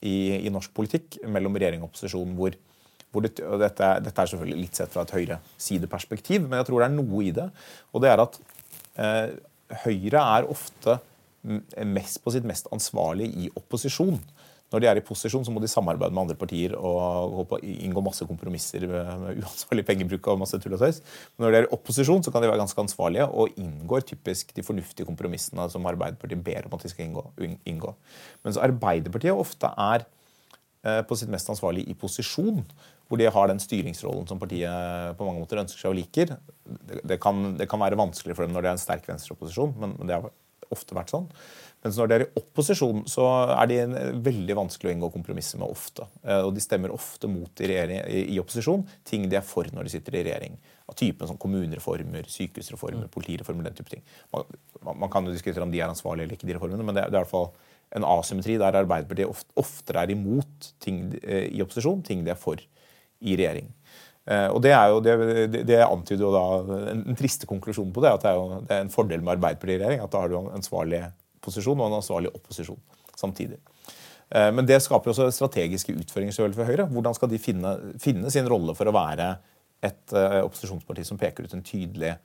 i, 0.00 0.16
i 0.40 0.52
norsk 0.52 0.72
politikk 0.76 1.20
mellom 1.28 1.56
regjering 1.56 1.84
og 1.84 1.90
opposisjon. 1.90 2.32
hvor 2.38 2.56
det, 3.22 3.36
og 3.46 3.62
dette, 3.62 3.90
dette 4.02 4.22
er 4.22 4.30
selvfølgelig 4.30 4.60
litt 4.64 4.80
sett 4.80 4.92
fra 4.92 5.04
et 5.06 5.14
høyresideperspektiv, 5.14 6.48
men 6.48 6.58
jeg 6.60 6.68
tror 6.68 6.82
det 6.82 6.88
er 6.88 6.96
noe 6.96 7.22
i 7.22 7.32
det. 7.36 7.48
Og 7.94 8.02
det 8.02 8.10
er 8.10 8.22
at 8.24 8.40
eh, 8.98 9.34
Høyre 9.84 10.20
er 10.36 10.50
ofte 10.52 10.98
mest 11.88 12.20
på 12.24 12.32
sitt 12.34 12.44
mest 12.48 12.68
ansvarlige 12.72 13.46
i 13.46 13.50
opposisjon. 13.56 14.18
Når 14.72 14.82
de 14.82 14.88
er 14.90 14.98
i 14.98 15.04
posisjon, 15.06 15.44
så 15.46 15.52
må 15.54 15.60
de 15.62 15.68
samarbeide 15.70 16.10
med 16.14 16.24
andre 16.24 16.36
partier 16.38 16.72
og 16.74 17.44
på 17.50 17.60
inngå 17.62 18.02
masse 18.02 18.26
kompromisser 18.26 18.86
med 18.90 19.42
uansvarlig 19.44 19.84
pengebruk 19.86 20.26
og 20.32 20.40
masse 20.40 20.58
tull 20.58 20.74
og 20.74 20.82
tøys. 20.82 20.98
Men 21.36 21.46
når 21.46 21.52
de 21.52 21.58
er 21.60 21.68
i 21.68 21.76
opposisjon, 21.76 22.24
så 22.24 22.32
kan 22.34 22.42
de 22.42 22.50
være 22.50 22.58
ganske 22.58 22.82
ansvarlige 22.82 23.28
og 23.28 23.54
inngår 23.60 24.06
typisk 24.08 24.50
de 24.56 24.64
fornuftige 24.66 25.06
kompromissene 25.06 25.68
som 25.70 25.86
Arbeiderpartiet 25.86 26.42
ber 26.42 26.66
om 26.66 26.74
at 26.74 26.82
de 26.82 26.90
skal 26.90 27.06
inngå. 27.06 27.22
inngå. 27.70 27.94
Mens 28.42 28.58
Arbeiderpartiet 28.58 29.44
ofte 29.44 29.70
er 29.70 30.08
eh, 30.82 31.02
på 31.06 31.20
sitt 31.20 31.30
mest 31.30 31.54
ansvarlig 31.54 31.86
i 31.86 31.94
posisjon, 31.94 32.64
hvor 33.08 33.20
de 33.20 33.28
har 33.30 33.50
den 33.50 33.60
styringsrollen 33.60 34.28
som 34.30 34.40
partiet 34.40 35.16
på 35.18 35.26
mange 35.26 35.42
måter 35.42 35.60
ønsker 35.60 35.80
seg 35.82 35.92
og 35.92 35.98
liker. 35.98 36.36
Det, 37.04 37.18
kan, 37.22 37.52
det 37.58 37.68
kan 37.70 37.82
være 37.82 37.98
vanskelig 38.00 38.36
for 38.36 38.46
dem 38.46 38.54
når 38.56 38.64
det 38.64 38.70
er 38.72 38.78
en 38.78 38.86
sterk 38.86 39.06
venstreopposisjon, 39.10 39.74
men, 39.80 39.92
men 39.98 40.08
det 40.10 40.16
har 40.18 40.30
ofte 40.72 40.96
vært 40.96 41.12
sånn. 41.12 41.26
Mens 41.84 41.98
når 42.00 42.08
de 42.08 42.14
er 42.16 42.22
i 42.24 42.40
opposisjon, 42.40 43.02
så 43.12 43.26
er 43.52 43.68
de 43.68 43.76
veldig 44.24 44.54
vanskelig 44.56 44.88
å 44.88 44.94
inngå 44.94 45.10
kompromisser 45.12 45.60
med 45.60 45.68
ofte. 45.68 46.06
Eh, 46.24 46.40
Og 46.46 46.54
de 46.56 46.62
stemmer 46.64 46.94
ofte 46.94 47.28
mot 47.28 47.60
i, 47.60 47.68
i, 47.68 48.22
i 48.32 48.38
opposisjon 48.40 48.86
ting 49.04 49.26
de 49.28 49.36
er 49.36 49.44
for 49.44 49.68
når 49.68 49.84
de 49.84 49.92
sitter 49.92 50.16
i 50.16 50.22
regjering. 50.24 50.56
Av 50.88 50.96
typen 50.96 51.28
som 51.28 51.36
kommunereformer, 51.40 52.24
sykehusreformer, 52.32 53.10
politireformer, 53.12 53.68
den 53.68 53.76
type 53.76 53.92
ting. 53.92 54.02
Man, 54.32 54.48
man- 54.96 55.12
kan 55.12 55.28
jo 55.28 55.36
diskutere 55.36 55.64
om 55.68 55.72
de 55.72 55.82
er 55.84 55.92
ansvarlige 55.92 56.24
eller 56.30 56.38
ikke, 56.40 56.48
de 56.48 56.56
reformene, 56.56 56.88
men 56.88 56.96
det 56.96 57.04
er, 57.04 57.12
det 57.12 57.20
er 57.20 57.22
i 57.22 57.26
hvert 57.26 57.34
fall 57.36 57.50
en 57.94 58.08
asymmetri 58.08 58.56
der 58.58 58.80
Arbeiderpartiet 58.80 59.28
ofte, 59.30 59.52
oftere 59.60 60.02
er 60.06 60.14
imot 60.16 60.72
ting 60.82 61.04
eh, 61.20 61.50
i 61.52 61.60
opposisjon, 61.62 62.00
ting 62.04 62.24
de 62.24 62.32
er 62.32 62.40
for 62.40 62.64
i 63.24 63.36
regjering. 63.40 63.72
Eh, 64.24 64.48
og 64.48 64.62
Det 64.64 64.72
er 64.72 64.88
jo, 64.92 65.00
det, 65.04 65.64
det, 65.68 65.80
antyder 65.84 66.24
jo 66.24 66.32
da 66.32 66.44
en, 66.92 67.04
en 67.12 67.18
triste 67.18 67.48
konklusjon 67.48 67.92
på 67.92 68.04
det. 68.04 68.14
At 68.16 68.24
det 68.24 68.32
er, 68.32 68.40
jo, 68.40 68.60
det 68.64 68.76
er 68.76 68.84
en 68.86 68.92
fordel 68.92 69.24
med 69.24 69.36
Arbeiderpartiet 69.36 69.76
i 69.76 69.82
regjering. 69.82 70.04
At 70.04 70.14
da 70.14 70.24
har 70.24 70.32
du 70.32 70.38
en 70.40 70.52
ansvarlig 70.56 71.02
posisjon 71.44 71.80
og 71.80 71.90
en 71.90 71.98
ansvarlig 72.00 72.32
opposisjon 72.32 72.80
samtidig. 73.20 73.60
Eh, 74.30 74.50
Men 74.52 74.68
det 74.68 74.80
skaper 74.82 75.12
også 75.12 75.30
strategiske 75.34 75.96
utføringsøvelser 76.04 76.60
for 76.60 76.70
Høyre. 76.70 76.88
Hvordan 76.92 77.18
skal 77.18 77.32
de 77.32 77.42
finne, 77.42 77.74
finne 78.02 78.32
sin 78.32 78.48
rolle 78.50 78.76
for 78.78 78.88
å 78.88 78.96
være 78.96 79.34
et 79.84 80.16
eh, 80.16 80.40
opposisjonsparti 80.44 81.04
som 81.04 81.20
peker 81.20 81.44
ut 81.44 81.56
en 81.56 81.66
tydelig 81.66 82.16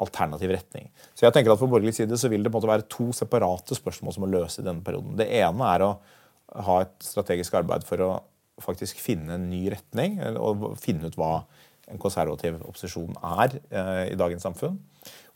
alternativ 0.00 0.54
retning? 0.56 0.88
Så 1.12 1.26
jeg 1.26 1.36
tenker 1.36 1.52
at 1.52 1.60
For 1.60 1.70
borgerlig 1.70 1.98
side 1.98 2.16
så 2.16 2.32
vil 2.32 2.44
det 2.44 2.52
på 2.52 2.56
en 2.56 2.62
måte 2.62 2.72
være 2.72 2.90
to 2.92 3.10
separate 3.16 3.76
spørsmål 3.76 4.16
som 4.16 4.24
må 4.24 4.32
løse 4.32 4.62
i 4.62 4.66
denne 4.66 4.84
perioden. 4.84 5.18
Det 5.20 5.28
ene 5.28 5.72
er 5.76 5.84
å 5.84 5.94
ha 6.52 6.82
et 6.84 6.96
strategisk 7.04 7.54
arbeid 7.60 7.84
for 7.88 8.04
å 8.04 8.12
faktisk 8.60 9.00
finne 9.00 9.38
en 9.38 9.48
ny 9.50 9.64
retning, 9.72 10.18
og 10.36 10.74
finne 10.80 11.08
ut 11.08 11.16
hva 11.18 11.34
en 11.90 12.00
konservativ 12.00 12.60
opposisjon 12.62 13.16
er 13.40 13.58
eh, 13.72 14.12
i 14.12 14.18
dagens 14.18 14.44
samfunn. 14.46 14.78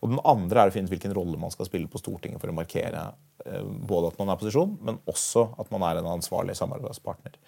Og 0.04 0.12
den 0.12 0.20
andre 0.28 0.62
er 0.62 0.70
å 0.70 0.74
finne 0.74 0.86
ut 0.86 0.94
hvilken 0.94 1.14
rolle 1.16 1.38
man 1.40 1.52
skal 1.52 1.68
spille 1.68 1.88
på 1.90 2.00
Stortinget 2.00 2.40
for 2.42 2.52
å 2.52 2.56
markere 2.56 3.02
eh, 3.46 3.64
både 3.64 4.12
at 4.12 4.20
man 4.20 4.30
er 4.30 4.38
opposisjon, 4.38 4.76
men 4.86 5.00
også 5.10 5.46
at 5.62 5.72
man 5.74 5.86
er 5.88 6.00
en 6.00 6.10
ansvarlig 6.12 6.56
samarbeidspartner. 6.58 7.38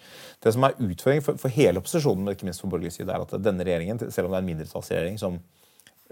Det 0.43 0.53
som 0.55 0.65
er 0.67 0.75
utfordringen 0.75 1.25
for, 1.25 1.39
for 1.41 1.55
hele 1.55 1.81
opposisjonen, 1.81 2.25
men 2.25 2.35
ikke 2.35 2.49
minst 2.49 2.65
for 2.65 2.73
borgerlig 2.73 2.95
side, 2.97 3.13
er 3.13 3.25
at 3.25 3.37
denne 3.45 3.65
regjeringen, 3.67 4.01
selv 4.09 4.27
om 4.27 4.35
det 4.35 4.41
er 4.41 4.45
en 4.45 4.51
mindretallsregjering 4.51 5.21
som, 5.21 5.39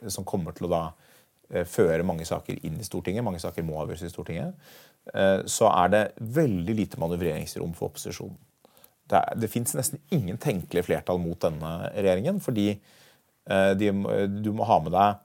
som 0.05 0.27
kommer 0.27 0.55
til 0.55 0.69
å 0.69 0.73
da 0.73 0.83
eh, 1.51 1.67
føre 1.67 2.05
mange 2.07 2.27
saker 2.29 2.61
inn 2.67 2.79
i 2.79 2.87
Stortinget, 2.87 3.25
mange 3.25 3.43
saker 3.43 3.65
må 3.67 3.81
avgjøres 3.81 4.07
i 4.07 4.13
Stortinget, 4.13 4.69
eh, 5.13 5.39
så 5.49 5.73
er 5.73 5.95
det 5.95 6.03
veldig 6.39 6.77
lite 6.83 7.01
manøvreringsrom 7.01 7.75
for 7.75 7.91
opposisjonen. 7.91 8.39
Det, 9.07 9.19
er- 9.19 9.37
det 9.39 9.49
fins 9.51 9.73
nesten 9.77 10.01
ingen 10.11 10.37
tenkelige 10.41 10.87
flertall 10.89 11.19
mot 11.23 11.39
denne 11.43 11.71
regjeringen, 11.95 12.41
fordi 12.43 12.67
eh, 12.73 13.71
de, 13.79 13.91
du 14.43 14.51
må 14.55 14.67
ha 14.67 14.79
med 14.83 14.91
deg 14.95 15.21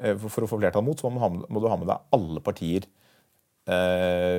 eh, 0.00 0.16
for, 0.22 0.46
å 0.46 0.50
få 0.50 0.60
flertall 0.62 0.86
mot, 0.86 0.98
så 1.00 1.10
må, 1.12 1.28
må 1.48 1.60
du 1.62 1.68
ha 1.68 1.76
med 1.80 1.90
deg 1.90 2.16
alle 2.16 2.40
partier. 2.46 2.86
Eh, 3.70 4.38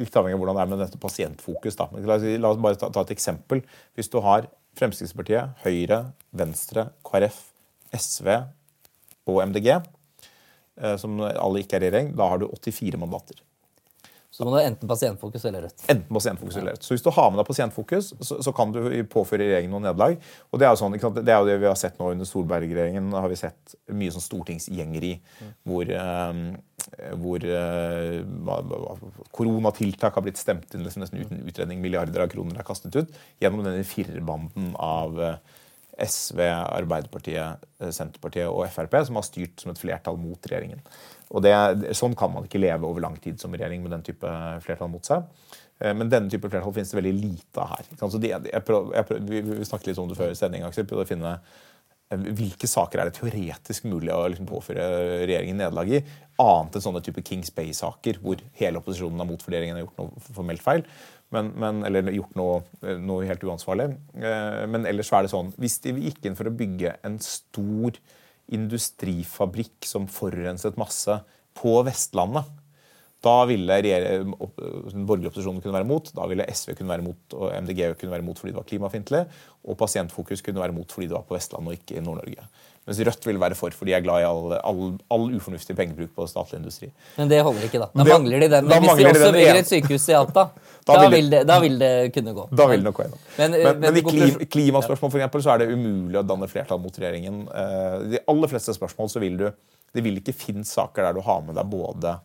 litt 0.00 0.16
avhengig 0.16 0.38
av 0.38 0.42
hvordan 0.42 0.56
det 0.58 0.64
er 0.64 0.70
med 0.72 0.80
dette 0.86 1.00
pasientfokus. 1.02 1.76
Da. 1.78 1.90
La, 2.08 2.16
oss, 2.50 2.62
bare 2.64 2.80
ta, 2.80 2.90
et 3.04 3.12
eksempel. 3.14 3.60
Hvis 3.98 4.10
du 4.12 4.18
har 4.24 4.48
Fremskrittspartiet, 4.76 5.54
Høyre, 5.64 6.02
Venstre, 6.36 6.88
KrF, 7.06 7.38
SV 7.96 8.26
og 9.32 9.38
MDG, 9.48 9.70
som 11.00 11.14
alle 11.24 11.62
ikke 11.62 11.78
er 11.78 11.86
i 11.86 11.88
regjering, 11.88 12.10
da 12.18 12.26
har 12.28 12.42
du 12.42 12.50
84 12.52 12.98
mandater. 13.00 13.38
Så 14.36 14.44
må 14.44 14.52
du 14.52 14.58
ha 14.58 14.66
enten 14.68 14.88
Pasientfokus 14.90 15.46
eller 15.48 15.62
Rødt. 15.64 15.86
Enten 15.88 16.12
pasientfokus 16.12 16.58
eller 16.60 16.74
rødt. 16.76 16.84
Så 16.84 16.92
hvis 16.92 17.04
du 17.06 17.08
har 17.16 17.30
med 17.32 17.40
deg 17.40 17.46
pasientfokus, 17.48 18.10
så, 18.20 18.36
så 18.44 18.52
kan 18.56 18.74
du 18.74 18.82
påføre 19.08 19.46
regjeringen 19.46 19.72
noen 19.72 19.86
nederlag. 19.88 20.18
Og 20.52 20.60
det 20.60 20.68
er 20.68 20.74
jo 20.74 20.80
sånn, 20.82 20.96
det 21.16 21.32
er 21.32 21.40
jo 21.40 21.48
det 21.48 21.56
vi 21.62 21.70
har 21.70 21.78
sett 21.80 21.96
nå 21.96 22.10
under 22.12 22.28
Solberg-regjeringen. 22.28 23.08
Har 23.16 23.32
vi 23.32 23.38
sett 23.40 23.76
mye 23.96 24.12
sånn 24.12 24.26
stortingsgjengeri 24.26 25.14
hvor, 25.64 25.88
eh, 25.88 26.42
hvor 27.16 27.48
eh, 27.48 28.20
koronatiltak 29.40 30.20
har 30.20 30.26
blitt 30.28 30.42
stemt 30.42 30.76
inn 30.76 30.84
liksom 30.84 31.06
nesten 31.06 31.24
uten 31.24 31.40
utredning. 31.48 31.80
Milliarder 31.80 32.26
av 32.26 32.32
kroner 32.36 32.60
er 32.60 32.68
kastet 32.68 32.92
ut 32.98 33.16
gjennom 33.40 33.64
denne 33.64 33.88
firerbanden 33.88 34.74
av 34.76 35.16
eh, 35.16 35.40
SV, 35.96 36.44
Arbeiderpartiet, 36.76 37.64
eh, 37.80 37.90
Senterpartiet 37.94 38.50
og 38.50 38.66
Frp, 38.68 38.98
som 39.08 39.16
har 39.16 39.24
styrt 39.26 39.62
som 39.62 39.72
et 39.72 39.80
flertall 39.80 40.18
mot 40.20 40.50
regjeringen. 40.50 40.82
Og 41.34 41.42
det, 41.42 41.52
Sånn 41.98 42.14
kan 42.18 42.32
man 42.32 42.46
ikke 42.46 42.60
leve 42.62 42.86
over 42.88 43.02
lang 43.02 43.16
tid 43.22 43.40
som 43.42 43.54
regjering 43.54 43.82
med 43.84 43.94
den 43.96 44.04
type 44.06 44.32
flertall 44.64 44.90
mot 44.92 45.06
seg. 45.06 45.24
Eh, 45.80 45.94
Men 45.94 46.10
denne 46.12 46.32
type 46.32 46.50
flertall 46.50 46.74
finnes 46.76 46.92
det 46.92 47.00
veldig 47.00 47.14
lite 47.18 47.62
av 47.62 47.72
her. 47.76 47.88
De, 48.18 48.34
jeg 48.52 48.66
prøv, 48.66 48.92
jeg 48.94 49.08
prøv, 49.08 49.32
vi, 49.32 49.64
snakket 49.66 49.90
litt 49.90 50.02
om 50.02 50.12
det 50.12 50.20
før 50.20 50.36
sending, 50.38 50.66
Aksel. 50.68 50.86
Prøvde 50.88 51.08
å 51.08 51.10
finne 51.10 51.34
eh, 51.40 52.30
hvilke 52.38 52.70
saker 52.70 53.02
er 53.02 53.10
det 53.10 53.18
teoretisk 53.18 53.88
mulig 53.90 54.14
å 54.14 54.22
liksom 54.30 54.48
påføre 54.50 54.86
regjeringen 55.24 55.58
nederlag 55.64 55.90
i, 55.98 56.04
annet 56.42 56.78
enn 56.78 56.84
sånne 56.84 57.02
type 57.04 57.24
Kings 57.26 57.50
Bay-saker, 57.56 58.20
hvor 58.22 58.40
hele 58.60 58.82
opposisjonen 58.82 59.22
er 59.22 59.28
mot 59.28 59.42
fordi 59.42 59.66
har 59.66 59.82
gjort 59.82 60.02
noe 60.02 60.26
formelt 60.30 60.64
feil. 60.64 60.86
Men, 61.34 61.48
men, 61.58 61.80
eller 61.88 62.06
gjort 62.14 62.36
noe, 62.38 62.60
noe 63.02 63.26
helt 63.26 63.42
uansvarlig. 63.42 63.88
Eh, 64.14 64.60
Men 64.70 64.86
ellers 64.86 65.10
er 65.10 65.26
det 65.26 65.32
sånn 65.32 65.48
Hvis 65.58 65.80
de 65.82 65.96
gikk 66.04 66.28
inn 66.28 66.36
for 66.38 66.46
å 66.46 66.54
bygge 66.54 66.92
en 67.02 67.18
stor 67.18 67.98
industrifabrikk 68.54 69.86
som 69.88 70.06
forurenset 70.10 70.78
masse 70.78 71.18
på 71.56 71.78
Vestlandet, 71.86 72.46
da 73.26 73.34
ville 73.50 73.80
den 73.82 75.06
borgerlige 75.06 75.32
opposisjonen 75.32 75.60
kunne 75.64 75.76
være 75.76 75.88
mot. 75.88 76.08
Da 76.16 76.28
ville 76.30 76.46
SV 76.52 76.76
kunne 76.78 76.92
være 76.94 77.04
mot, 77.06 77.36
og 77.36 77.50
MDG 77.64 77.82
kunne 78.00 78.14
være 78.14 78.24
mot 78.26 78.38
fordi 78.38 78.52
det 78.54 78.60
var 78.60 78.68
klimafiendtlig. 78.70 79.24
Og 79.66 79.76
Pasientfokus 79.80 80.42
kunne 80.46 80.62
være 80.62 80.74
mot 80.76 80.92
fordi 80.94 81.08
det 81.10 81.16
var 81.18 81.26
på 81.28 81.34
Vestlandet 81.36 81.72
og 81.74 81.78
ikke 81.80 81.98
i 81.98 82.04
Nord-Norge. 82.06 82.46
Mens 82.86 83.00
Rødt 83.02 83.24
ville 83.26 83.40
være 83.42 83.56
for 83.58 83.74
fordi 83.74 83.90
de 83.90 83.96
er 83.96 84.02
glad 84.04 84.20
i 84.22 84.26
all, 84.28 84.52
all, 84.62 84.82
all 85.10 85.24
ufornuftig 85.34 85.74
pengebruk 85.74 86.12
på 86.14 86.26
statlig 86.30 86.60
industri. 86.60 86.86
Men 87.16 87.26
det 87.32 87.40
holder 87.42 87.64
ikke, 87.66 87.80
da. 87.82 87.88
Da 87.90 88.04
Det- 88.04 88.12
mangler 88.12 88.44
de 88.44 88.48
den. 88.52 88.68
Men 88.70 88.84
hvis 88.84 89.00
de 89.00 89.06
også 89.10 89.32
bygger 89.34 89.58
et 89.58 89.66
sykehus 89.72 90.04
i 90.08 90.14
Alta, 90.20 90.44
Da 90.86 90.94
da, 91.02 91.08
vil 91.10 91.30
det- 91.32 91.40
da 91.48 91.56
vil 91.58 91.80
det 91.80 92.12
kunne 92.14 92.30
gå. 92.36 92.44
Da 92.54 92.66
vil 92.70 92.78
det 92.78 92.84
nok 92.86 92.94
gå 92.94 93.02
gjennom. 93.02 93.18
Men, 93.38 93.50
Men, 93.50 93.80
men, 93.80 93.96
i 93.96 94.02
klim, 94.06 94.36
klimaspørsmål 94.54 95.10
for 95.10 95.18
eksempel, 95.18 95.42
så 95.42 95.50
er 95.56 95.58
det 95.64 95.72
umulig 95.74 96.20
å 96.20 96.22
danne 96.22 96.46
flertall 96.46 96.78
mot 96.78 96.94
regjeringen. 97.02 97.40
Eh, 97.50 97.98
De 98.12 98.20
aller 98.30 98.52
fleste 98.54 98.70
spørsmål 98.78 99.10
så 99.10 99.18
vil 99.20 99.36
du 99.36 99.50
Det 99.94 100.02
vil 100.04 100.18
ikke 100.20 100.34
finnes 100.34 100.68
saker 100.70 101.02
der 101.02 101.12
du 101.14 101.20
har 101.26 101.40
med 101.42 101.54
deg 101.56 101.66
både 101.70 102.18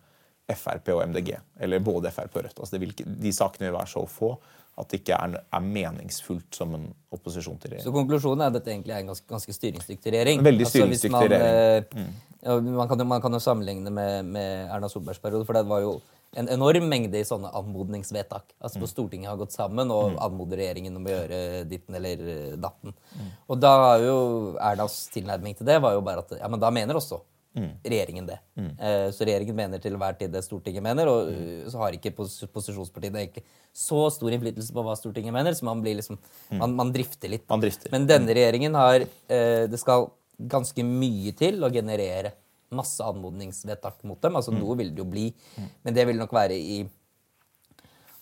Frp 0.57 0.91
og 0.95 1.03
MDG. 1.09 1.35
Eller 1.59 1.83
både 1.83 2.11
Frp 2.13 2.35
og 2.35 2.47
Rødt. 2.47 2.59
Altså 2.59 2.75
det 2.77 2.81
vil 2.85 2.95
de 2.97 3.33
sakene 3.35 3.69
vil 3.69 3.77
være 3.77 3.93
så 3.93 4.05
få 4.09 4.35
at 4.79 4.87
det 4.89 5.01
ikke 5.01 5.17
er, 5.17 5.35
er 5.51 5.63
meningsfullt 5.65 6.55
som 6.55 6.71
en 6.77 6.85
opposisjon 7.13 7.59
til 7.61 7.75
Så 7.83 7.91
konklusjonen 7.93 8.45
er 8.45 8.51
at 8.53 8.55
dette 8.55 8.71
egentlig 8.71 8.95
er 8.95 9.03
en 9.03 9.11
ganske, 9.11 9.27
ganske 9.29 9.53
styringsdyktig 9.57 10.13
regjering. 10.13 10.43
Veldig 10.45 10.65
Altså, 10.65 10.77
styringsdyktig 10.77 11.19
altså, 11.19 11.35
regjering. 11.35 12.15
ja, 12.41 12.55
man, 12.79 12.87
kan, 12.87 13.07
man 13.07 13.21
kan 13.21 13.35
jo 13.35 13.41
sammenligne 13.43 13.91
med, 13.93 14.31
med 14.31 14.71
Erna 14.71 14.89
Solbergs 14.89 15.19
periode, 15.21 15.45
for 15.45 15.59
det 15.59 15.67
var 15.69 15.83
jo 15.83 15.99
en 16.39 16.47
enorm 16.47 16.87
mengde 16.87 17.19
i 17.19 17.27
sånne 17.27 17.51
anmodningsvedtak. 17.59 18.53
Altså 18.63 18.79
hvor 18.79 18.89
Stortinget 18.89 19.29
har 19.33 19.39
gått 19.41 19.51
sammen 19.51 19.91
og 19.91 20.15
anmoder 20.23 20.61
regjeringen 20.61 20.95
om 20.95 21.03
å 21.03 21.11
gjøre 21.11 21.41
ditten 21.67 21.97
eller 21.99 22.23
eh, 22.23 22.53
datten. 22.55 22.95
Og 23.51 23.59
da 23.59 23.73
er 23.89 24.05
jo 24.07 24.15
Ernas 24.55 25.01
tilnærming 25.11 25.59
til 25.59 25.67
det 25.67 25.81
var 25.83 25.97
jo 25.97 26.05
bare 26.05 26.23
at 26.23 26.37
ja, 26.39 26.47
men 26.47 26.63
da 26.63 26.71
mener 26.71 26.99
også 27.01 27.19
regjeringen 27.53 28.27
det. 28.29 28.37
Eh, 28.57 29.07
så 29.11 29.25
regjeringen 29.27 29.57
mener 29.57 29.81
til 29.83 29.95
enhver 29.95 30.15
tid 30.19 30.31
det 30.31 30.43
Stortinget 30.45 30.83
mener, 30.83 31.09
og 31.11 31.31
mm. 31.31 31.71
så 31.71 31.81
har 31.81 31.97
ikke 31.97 32.13
pos 32.15 32.37
posisjonspartiene 32.53 33.25
egentlig 33.25 33.43
så 33.75 34.05
stor 34.13 34.31
innflytelse 34.31 34.75
på 34.75 34.85
hva 34.85 34.95
Stortinget 34.99 35.35
mener, 35.35 35.55
så 35.57 35.67
man 35.67 35.83
blir 35.83 35.97
liksom 35.99 36.19
Man, 36.51 36.75
man 36.75 36.93
drifter 36.95 37.31
litt. 37.31 37.47
Man 37.49 37.63
drifter. 37.63 37.91
Men 37.91 38.07
denne 38.07 38.35
regjeringen 38.35 38.75
har 38.75 39.03
eh, 39.03 39.67
Det 39.71 39.79
skal 39.79 40.09
ganske 40.51 40.83
mye 40.83 41.35
til 41.37 41.61
å 41.63 41.69
generere 41.71 42.33
masse 42.71 43.03
anmodningsvedtak 43.03 43.99
mot 44.07 44.21
dem. 44.23 44.37
Altså 44.39 44.53
noe 44.55 44.77
vil 44.79 44.93
det 44.95 45.03
jo 45.03 45.09
bli, 45.11 45.27
men 45.83 45.93
det 45.93 46.07
vil 46.07 46.17
nok 46.17 46.31
være 46.33 46.55
i 46.55 46.79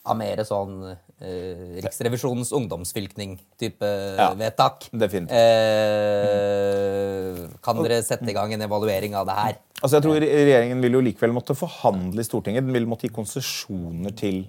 av 0.09 0.17
mer 0.17 0.41
sånn 0.47 0.81
eh, 1.21 1.79
Riksrevisjonens 1.83 2.51
ungdomsfylkning-type 2.55 3.89
Ja, 4.17 4.31
vedtak. 4.39 4.87
definitivt. 4.91 5.35
Eh, 5.39 7.47
kan 7.63 7.79
dere 7.83 7.99
sette 8.05 8.29
i 8.29 8.35
gang 8.35 8.53
en 8.55 8.63
evaluering 8.65 9.15
av 9.19 9.27
det 9.29 9.35
her? 9.37 9.59
Altså 9.81 9.97
jeg 9.99 10.05
tror 10.05 10.19
Regjeringen 10.23 10.81
vil 10.83 10.97
jo 10.97 11.03
likevel 11.05 11.33
måtte 11.35 11.55
forhandle 11.57 12.23
i 12.23 12.27
Stortinget. 12.27 12.65
Den 12.65 12.75
vil 12.75 12.87
måtte 12.89 13.07
gi 13.07 13.13
konsesjoner 13.15 14.15
til 14.19 14.41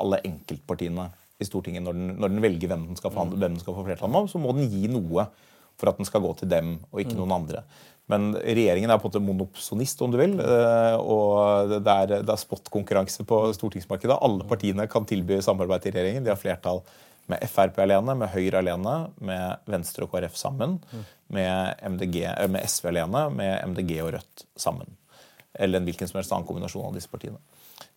alle 0.00 0.20
enkeltpartiene 0.26 1.08
i 1.40 1.46
Stortinget 1.48 1.84
når 1.84 1.96
den, 1.96 2.10
når 2.20 2.34
den 2.34 2.42
velger 2.44 2.72
hvem 2.72 2.88
den 2.90 2.98
skal, 3.00 3.12
forhandle, 3.14 3.38
hvem 3.40 3.54
den 3.56 3.62
skal 3.62 3.76
få 3.78 3.86
flertall 3.86 4.12
med. 4.12 4.28
Så 4.32 4.40
må 4.42 4.52
den 4.56 4.68
gi 4.70 4.90
noe 4.92 5.28
for 5.80 5.90
at 5.90 6.00
den 6.00 6.08
skal 6.08 6.22
gå 6.24 6.34
til 6.38 6.50
dem 6.52 6.76
og 6.90 7.00
ikke 7.02 7.16
noen 7.18 7.32
andre. 7.40 7.64
Men 8.10 8.32
regjeringen 8.34 8.90
er 8.90 8.98
på 8.98 9.06
en 9.06 9.12
måte 9.12 9.22
monopsonist, 9.22 10.00
om 10.02 10.10
du 10.10 10.18
vil. 10.18 10.32
eh, 10.42 10.96
Og 10.98 11.70
det 11.70 11.92
er, 11.92 12.16
det 12.26 12.32
er 12.34 12.40
spot-konkurranse 12.42 13.24
på 13.28 13.38
stortingsmarkedet. 13.54 14.16
Alle 14.20 14.46
partiene 14.50 14.88
kan 14.90 15.06
tilby 15.06 15.38
samarbeid 15.46 15.84
til 15.84 15.94
regjeringen. 15.94 16.24
De 16.26 16.32
har 16.32 16.40
flertall 16.40 16.82
med 17.30 17.44
Frp 17.46 17.78
alene, 17.84 18.16
med 18.18 18.32
Høyre 18.32 18.58
alene, 18.58 18.94
med 19.22 19.60
Venstre 19.70 20.02
og 20.02 20.10
KrF 20.10 20.34
sammen, 20.34 20.80
med, 21.30 21.76
MDG, 21.86 22.24
eh, 22.26 22.48
med 22.50 22.66
SV 22.66 22.88
alene, 22.90 23.28
med 23.30 23.52
MDG 23.70 24.00
og 24.02 24.12
Rødt 24.16 24.46
sammen. 24.58 24.96
Eller 25.54 25.78
en 25.78 25.86
hvilken 25.86 26.10
som 26.10 26.18
helst 26.18 26.32
annen 26.34 26.48
kombinasjon 26.48 26.88
av 26.90 26.98
disse 26.98 27.10
partiene. 27.10 27.38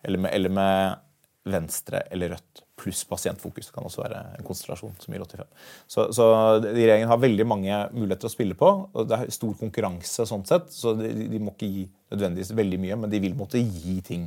Eller 0.04 0.22
med, 0.22 0.30
eller 0.34 0.54
med 0.54 1.02
Venstre 1.44 2.04
eller 2.14 2.36
Rødt 2.36 2.63
pluss 2.76 3.04
Pasientfokus. 3.06 3.68
Det 3.68 3.74
kan 3.76 3.84
også 3.86 4.02
være 4.02 4.20
en 4.38 4.46
konsentrasjon 4.46 4.94
som 5.00 5.14
gir 5.14 5.22
85. 5.22 5.50
Så, 5.86 6.06
så 6.16 6.24
regjeringen 6.64 7.10
har 7.10 7.20
veldig 7.22 7.46
mange 7.46 7.76
muligheter 7.94 8.26
å 8.26 8.32
spille 8.32 8.56
på. 8.58 8.70
og 8.92 9.08
Det 9.10 9.18
er 9.20 9.34
stor 9.34 9.52
konkurranse 9.60 10.26
sånn 10.26 10.46
sett, 10.48 10.72
så 10.74 10.96
de, 10.98 11.12
de 11.30 11.38
må 11.42 11.54
ikke 11.54 11.70
gi 11.70 11.84
nødvendigvis 12.14 12.54
veldig 12.58 12.80
mye, 12.82 12.98
men 13.04 13.12
de 13.14 13.22
vil 13.22 13.36
måtte 13.38 13.62
gi 13.62 14.00
ting 14.06 14.26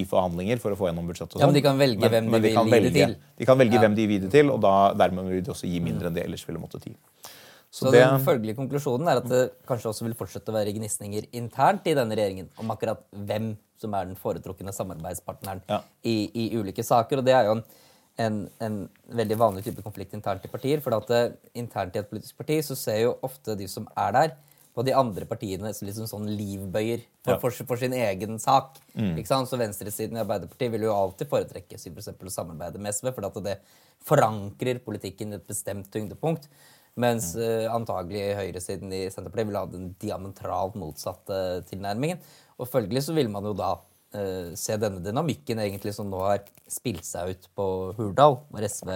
i 0.00 0.06
forhandlinger 0.08 0.56
for 0.62 0.72
å 0.72 0.78
få 0.78 0.88
gjennom 0.88 1.08
budsjettet. 1.10 1.36
Ja, 1.36 1.44
men 1.44 1.52
sånn. 1.52 1.58
de 1.60 1.64
kan 1.66 1.80
velge 1.80 2.08
hvem 2.14 2.30
de 2.32 2.40
vil 2.46 2.54
kan 2.56 2.70
gi 2.72 2.80
det 2.86 2.92
til. 2.96 3.16
De 3.36 3.48
kan 3.48 3.58
velge 3.60 3.76
Ja. 3.76 3.82
hvem 3.84 3.96
de 3.98 4.06
vil 4.08 4.16
gi 4.16 4.24
det 4.24 4.30
til, 4.32 4.50
og 4.54 4.60
da, 4.64 4.74
dermed 4.96 5.28
vil 5.28 5.42
de 5.44 5.52
også 5.52 5.68
gi 5.68 5.80
mindre 5.84 6.08
enn 6.08 6.16
de 6.16 6.24
ellers 6.24 6.44
ville 6.48 6.62
måttet 6.62 6.86
gi. 6.88 6.94
Så, 7.72 7.88
det- 7.90 8.02
den 8.04 8.20
følgelige 8.20 8.58
konklusjonen 8.58 9.08
er 9.08 9.16
at 9.22 9.28
det 9.30 9.42
kanskje 9.66 9.88
også 9.88 10.04
vil 10.04 10.14
fortsette 10.18 10.52
å 10.52 10.56
være 10.58 10.74
gnisninger 10.76 11.24
internt 11.32 11.86
i 11.88 11.94
denne 11.96 12.12
regjeringen 12.18 12.50
om 12.60 12.68
akkurat 12.74 13.00
hvem 13.16 13.54
som 13.80 13.94
er 13.96 14.04
den 14.10 14.18
foretrukne 14.20 14.74
samarbeidspartneren 14.76 15.62
Ja. 15.70 15.78
i, 16.04 16.28
i 16.36 16.50
ulike 16.60 16.84
saker. 16.84 17.18
Og 17.18 17.24
det 17.24 17.32
er 17.34 17.48
jo 17.48 17.54
en, 17.56 17.62
en, 18.20 18.36
en 18.60 18.76
veldig 19.08 19.38
vanlig 19.40 19.64
type 19.64 19.82
konflikt 19.82 20.12
internt 20.14 20.44
i 20.44 20.48
partier. 20.52 20.82
For 20.84 20.92
at 20.94 21.08
det, 21.08 21.22
internt 21.54 21.96
i 21.96 22.02
et 22.02 22.10
politisk 22.12 22.36
parti 22.36 22.60
så 22.62 22.76
ser 22.76 23.00
jo 23.06 23.14
ofte 23.24 23.56
de 23.56 23.66
som 23.66 23.88
er 23.96 24.12
der, 24.18 24.34
på 24.72 24.84
de 24.84 24.92
andre 24.96 25.26
partiene 25.28 25.68
som 25.76 25.84
liksom 25.88 26.06
sånn 26.08 26.28
livbøyer 26.32 27.02
for, 27.24 27.32
Ja. 27.34 27.38
for, 27.40 27.50
for 27.72 27.76
sin 27.80 27.92
egen 27.92 28.38
sak. 28.40 28.78
Ikke 28.96 29.26
sant? 29.28 29.48
Så 29.50 29.58
venstresiden 29.60 30.16
i 30.16 30.22
Arbeiderpartiet 30.22 30.72
vil 30.72 30.86
jo 30.86 30.92
alltid 30.96 31.28
foretrekke 31.28 31.76
for 31.80 32.28
å 32.28 32.32
samarbeide 32.32 32.78
med 32.80 32.92
SV, 32.94 33.10
for 33.16 33.26
at 33.28 33.34
det 33.44 33.58
forankrer 34.04 34.80
politikken 34.84 35.32
i 35.32 35.36
et 35.40 35.46
bestemt 35.48 35.90
tyngdepunkt. 35.92 36.48
Mens 37.00 37.30
uh, 37.38 37.70
antagelig 37.72 38.34
høyresiden 38.36 38.92
i 38.92 39.06
Senterpartiet 39.08 39.48
vil 39.48 39.56
ha 39.56 39.64
den 39.70 39.92
diametralt 40.02 40.76
motsatte 40.76 41.62
tilnærmingen. 41.70 42.20
Og 42.60 42.68
følgelig 42.68 43.06
så 43.06 43.14
vil 43.16 43.30
man 43.32 43.46
jo 43.48 43.54
da 43.56 43.70
uh, 43.78 44.50
se 44.58 44.76
denne 44.80 45.00
dynamikken 45.04 45.62
egentlig 45.64 45.94
som 45.96 46.10
nå 46.12 46.20
har 46.20 46.42
spilt 46.68 47.04
seg 47.08 47.32
ut 47.32 47.48
på 47.56 47.66
Hurdal, 47.96 48.38
hvor 48.52 48.66
SV 48.68 48.90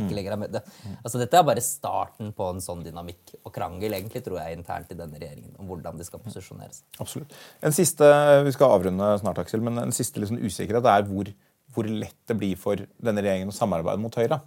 ikke 0.00 0.16
lenger 0.16 0.34
er 0.34 0.40
med. 0.40 0.56
Det. 0.56 0.62
Altså 1.02 1.20
Dette 1.20 1.38
er 1.38 1.46
bare 1.48 1.64
starten 1.64 2.32
på 2.36 2.48
en 2.52 2.64
sånn 2.64 2.82
dynamikk 2.86 3.34
og 3.42 3.52
krangel 3.54 3.98
egentlig 3.98 4.24
tror 4.24 4.40
jeg 4.40 4.56
internt 4.58 4.92
i 4.92 4.98
denne 4.98 5.20
regjeringen 5.20 5.54
om 5.60 5.68
hvordan 5.68 6.00
de 6.00 6.08
skal 6.08 6.24
posisjonere 6.24 6.72
seg. 6.76 6.86
Absolutt. 7.04 7.36
En 7.60 7.76
siste, 7.76 8.08
Vi 8.48 8.52
skal 8.56 8.76
avrunde 8.78 9.12
snart, 9.20 9.40
Aksel, 9.44 9.64
men 9.64 9.80
en 9.80 9.96
siste 9.96 10.20
liksom 10.20 10.40
usikkerhet 10.40 10.88
er 10.88 11.04
hvor, 11.08 11.28
hvor 11.72 11.88
lett 11.88 12.16
det 12.28 12.36
blir 12.40 12.56
for 12.60 12.80
denne 12.96 13.24
regjeringen 13.24 13.52
å 13.52 13.56
samarbeide 13.56 14.00
mot 14.00 14.16
Høyre. 14.16 14.40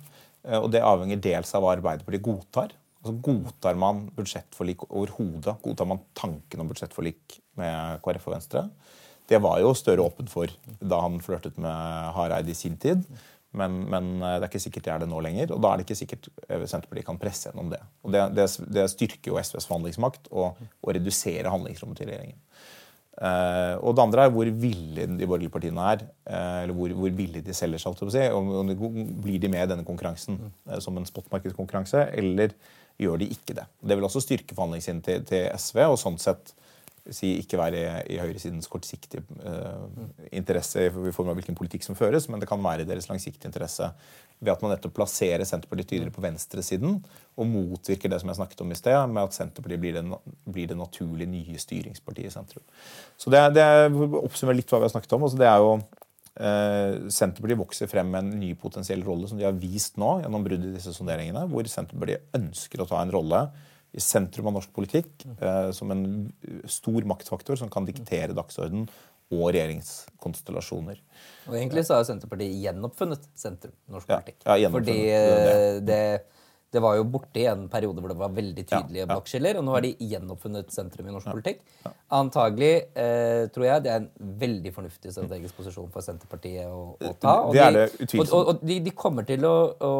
Eh, 0.45 0.57
Og 0.57 0.71
Det 0.73 0.81
avhenger 0.81 1.21
dels 1.21 1.53
av 1.53 1.65
hva 1.65 1.75
Arbeiderpartiet 1.77 2.25
godtar. 2.25 2.73
Altså 3.05 3.19
Godtar 3.21 3.77
man 3.77 4.07
budsjettforlik 4.17 4.87
overhodet? 4.89 5.59
Godtar 5.61 5.85
man 5.85 6.01
tanken 6.17 6.63
om 6.63 6.69
budsjettforlik 6.71 7.37
med 7.59 7.99
KrF 8.01 8.25
og 8.31 8.33
Venstre? 8.33 8.63
Det 9.29 9.37
var 9.41 9.59
jo 9.61 9.75
Støre 9.77 10.01
åpen 10.01 10.29
for 10.29 10.49
da 10.81 11.03
han 11.03 11.19
flørtet 11.21 11.59
med 11.61 12.15
Hareide 12.17 12.49
i 12.49 12.57
sin 12.57 12.79
tid. 12.81 13.05
Men, 13.55 13.77
men 13.91 14.09
eh, 14.19 14.39
det 14.39 14.47
er 14.47 14.49
ikke 14.49 14.63
sikkert 14.65 14.87
det 14.87 14.93
er 14.95 15.03
det 15.03 15.09
nå 15.11 15.19
lenger. 15.21 15.53
Og 15.53 15.61
da 15.61 15.71
er 15.71 15.77
det 15.77 15.85
ikke 15.85 15.99
sikkert 16.01 16.31
eh, 16.49 16.65
Senterpartiet 16.65 17.07
kan 17.07 17.21
presse 17.21 17.51
gjennom 17.51 17.69
det. 17.71 17.81
Og 18.01 18.15
Det, 18.15 18.23
det, 18.37 18.47
det 18.73 18.87
styrker 18.91 19.31
jo 19.31 19.37
SVs 19.37 19.69
forhandlingsmakt 19.69 20.31
og, 20.33 20.57
og 20.81 20.97
reduserer 20.97 21.53
handlingsrommet 21.53 22.01
til 22.01 22.09
regjeringen. 22.09 22.41
Uh, 23.15 23.79
og 23.79 23.93
det 23.95 24.01
andre 24.03 24.25
er 24.25 24.31
hvor 24.35 24.49
villige 24.59 25.05
de 25.07 25.23
borgerlige 25.23 25.53
partiene 25.53 25.83
er. 25.93 26.01
Uh, 26.27 26.63
eller 26.65 26.75
hvor, 26.75 26.95
hvor 26.99 27.13
villige 27.15 27.45
de 27.45 27.53
selger 27.55 27.79
seg. 27.79 28.01
å 28.03 28.11
si. 28.11 28.23
Om, 28.27 28.49
om 28.59 28.71
de, 28.71 29.05
blir 29.23 29.39
de 29.39 29.51
med 29.53 29.63
i 29.63 29.69
denne 29.71 29.85
konkurransen 29.87 30.41
uh, 30.67 30.79
som 30.83 30.97
en 30.99 31.07
spotmarkedskonkurranse, 31.07 32.09
eller 32.19 32.51
gjør 33.01 33.19
de 33.21 33.31
ikke 33.33 33.55
det. 33.57 33.65
Det 33.81 33.97
vil 33.97 34.07
også 34.07 34.23
styrke 34.23 34.55
forhandlingssiden 34.55 35.01
til, 35.05 35.25
til 35.27 35.49
SV, 35.59 35.81
og 35.89 35.99
sånn 35.99 36.19
sett 36.21 36.53
si, 37.13 37.35
ikke 37.41 37.59
være 37.59 37.79
i, 37.79 38.15
i 38.15 38.19
høyresidens 38.21 38.69
kortsiktige 38.71 39.21
eh, 39.45 40.05
interesse 40.39 40.87
i 40.87 41.13
form 41.13 41.29
av 41.31 41.37
hvilken 41.37 41.57
politikk 41.57 41.85
som 41.85 41.97
føres, 41.97 42.29
men 42.31 42.41
det 42.41 42.49
kan 42.49 42.63
være 42.63 42.85
i 42.85 42.89
deres 42.89 43.09
langsiktige 43.11 43.49
interesse 43.51 43.91
ved 44.39 44.51
at 44.51 44.63
man 44.63 44.73
nettopp 44.73 44.95
plasserer 44.97 45.45
Senterpartiet 45.47 45.91
tydeligere 45.91 46.15
på 46.15 46.23
venstresiden 46.25 46.97
og 47.37 47.47
motvirker 47.47 48.11
det 48.11 48.19
som 48.21 48.31
jeg 48.31 48.39
snakket 48.39 48.63
om 48.65 48.73
i 48.73 48.79
sted, 48.79 48.97
med 49.11 49.21
at 49.21 49.37
Senterpartiet 49.37 49.83
blir 49.83 49.95
det, 49.95 50.03
blir 50.49 50.71
det 50.71 50.79
naturlige 50.79 51.31
nye 51.31 51.61
styringspartiet 51.61 52.31
i 52.31 52.33
sentrum. 52.33 52.65
Så 53.21 53.31
det, 53.31 53.43
det 53.55 53.63
er- 53.63 54.01
oppsummerer 54.23 54.59
litt 54.59 54.73
hva 54.73 54.81
vi 54.81 54.89
har 54.89 54.95
snakket 54.95 55.15
om. 55.15 55.27
Altså 55.27 55.39
det 55.39 55.47
er 55.51 55.61
jo 55.63 55.77
Senterpartiet 56.35 57.59
vokser 57.61 57.87
frem 57.87 58.09
med 58.11 58.25
en 58.25 58.39
ny 58.41 58.49
potensiell 58.59 59.05
rolle 59.07 59.29
som 59.31 59.39
de 59.39 59.45
har 59.47 59.55
vist 59.55 59.95
nå 60.01 60.17
gjennom 60.19 60.43
bruddet 60.43 60.73
i 60.73 60.75
disse 60.75 60.91
sonderingene, 60.95 61.45
hvor 61.47 61.67
Senterpartiet 61.71 62.27
ønsker 62.35 62.83
å 62.83 62.87
ta 62.89 62.99
en 62.99 63.13
rolle 63.13 63.45
i 63.95 64.03
sentrum 64.03 64.49
av 64.49 64.57
norsk 64.57 64.73
politikk 64.75 65.23
eh, 65.39 65.69
som 65.75 65.91
en 65.93 66.05
stor 66.67 67.07
maktfaktor 67.07 67.59
som 67.59 67.71
kan 67.71 67.87
diktere 67.87 68.35
dagsorden 68.35 68.89
og 69.33 69.45
regjeringskonstellasjoner. 69.55 70.99
Og 71.47 71.55
egentlig 71.57 71.85
så 71.87 71.97
har 71.97 72.07
Senterpartiet 72.07 72.59
gjenoppfunnet 72.61 73.23
sentrum 73.37 73.73
norsk 73.91 74.11
politikk. 74.11 74.41
ja, 74.43 74.57
gjenoppfunnet, 74.61 74.91
Fordi 74.91 74.99
det 75.07 75.13
eh, 75.15 75.79
det, 75.87 76.01
det 76.75 76.83
var 76.83 76.97
jo 76.99 77.05
borte 77.15 77.41
i 77.41 77.47
en 77.49 77.65
periode 77.71 78.03
hvor 78.03 78.11
det 78.11 78.17
var 78.19 78.33
veldig 78.35 78.65
tydelige 78.67 79.01
Ja, 79.01 79.05
ja. 79.05 79.11
blokkskiller, 79.13 79.59
og 79.59 79.65
nå 79.67 79.75
har 79.75 79.85
de 79.85 79.93
gjenoppfunnet 80.11 80.73
sentrum 80.75 81.07
i 81.09 81.15
norsk 81.15 81.31
politikk. 81.31 81.63
Antagelig 82.15 82.73
eh, 82.93 83.45
tror 83.55 83.67
jeg 83.69 83.85
det 83.85 83.93
er 83.93 84.03
en 84.03 84.35
veldig 84.43 84.73
fornuftig 84.75 85.13
strategisk 85.15 85.57
posisjon 85.57 85.89
for 85.93 86.05
Senterpartiet 86.05 86.67
å, 86.67 86.83
å 86.99 87.13
ta. 87.21 87.37
Og 87.47 87.55
Det 87.55 87.63
er 87.63 87.73
de, 87.75 87.85
det 87.85 88.07
utvilsomt. 88.07 88.29
Og, 88.29 88.35
og, 88.35 88.53
og 88.53 88.67
de, 88.69 88.79
de 88.85 88.95
kommer 89.05 89.27
til 89.27 89.47
å, 89.47 89.55
å 89.79 89.93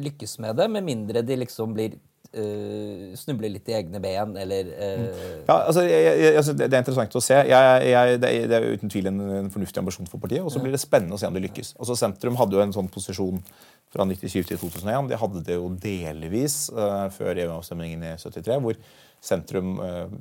lykkes 0.00 0.38
med 0.44 0.60
det, 0.60 0.68
med 0.76 0.86
mindre 0.86 1.24
de 1.26 1.40
liksom 1.42 1.74
blir 1.76 1.98
eh, 2.32 3.10
snubler 3.18 3.52
litt 3.52 3.68
i 3.70 3.76
egne 3.78 4.00
ben, 4.02 4.36
eller 4.38 4.70
uh... 4.76 5.04
Ja, 5.48 5.56
altså, 5.56 5.84
jeg, 5.86 6.06
jeg, 6.06 6.36
altså, 6.40 6.54
det 6.58 6.68
er 6.68 6.78
interessant 6.82 7.16
å 7.18 7.24
se. 7.24 7.40
Jeg, 7.50 7.90
jeg, 7.90 8.20
det, 8.22 8.30
er, 8.56 8.68
uten 8.74 8.92
tvil 8.92 9.10
en, 9.10 9.20
en 9.40 9.52
fornuftig 9.52 9.82
ambisjon 9.82 10.10
for 10.10 10.22
partiet. 10.22 10.44
Og 10.44 10.52
så 10.54 10.62
blir 10.62 10.74
det 10.74 10.82
spennende 10.82 11.18
å 11.18 11.20
se 11.20 11.30
om 11.30 11.36
det 11.36 11.44
lykkes. 11.48 11.74
Altså, 11.78 11.98
Sentrum 11.98 12.38
hadde 12.40 12.58
jo 12.58 12.64
en 12.64 12.74
sånn 12.76 12.90
posisjon 12.92 13.42
fra 13.90 14.06
97 14.06 14.52
til 14.52 14.60
2001. 14.60 15.10
De 15.10 15.20
hadde 15.20 15.44
det 15.46 15.58
jo 15.58 15.70
delvis 15.82 16.62
uh, 16.74 17.08
før 17.14 17.38
EU-avstemningen 17.46 18.06
i 18.06 18.16
73, 18.20 18.60
hvor 18.62 18.78
sentrum 19.20 19.74
eh, 19.84 20.12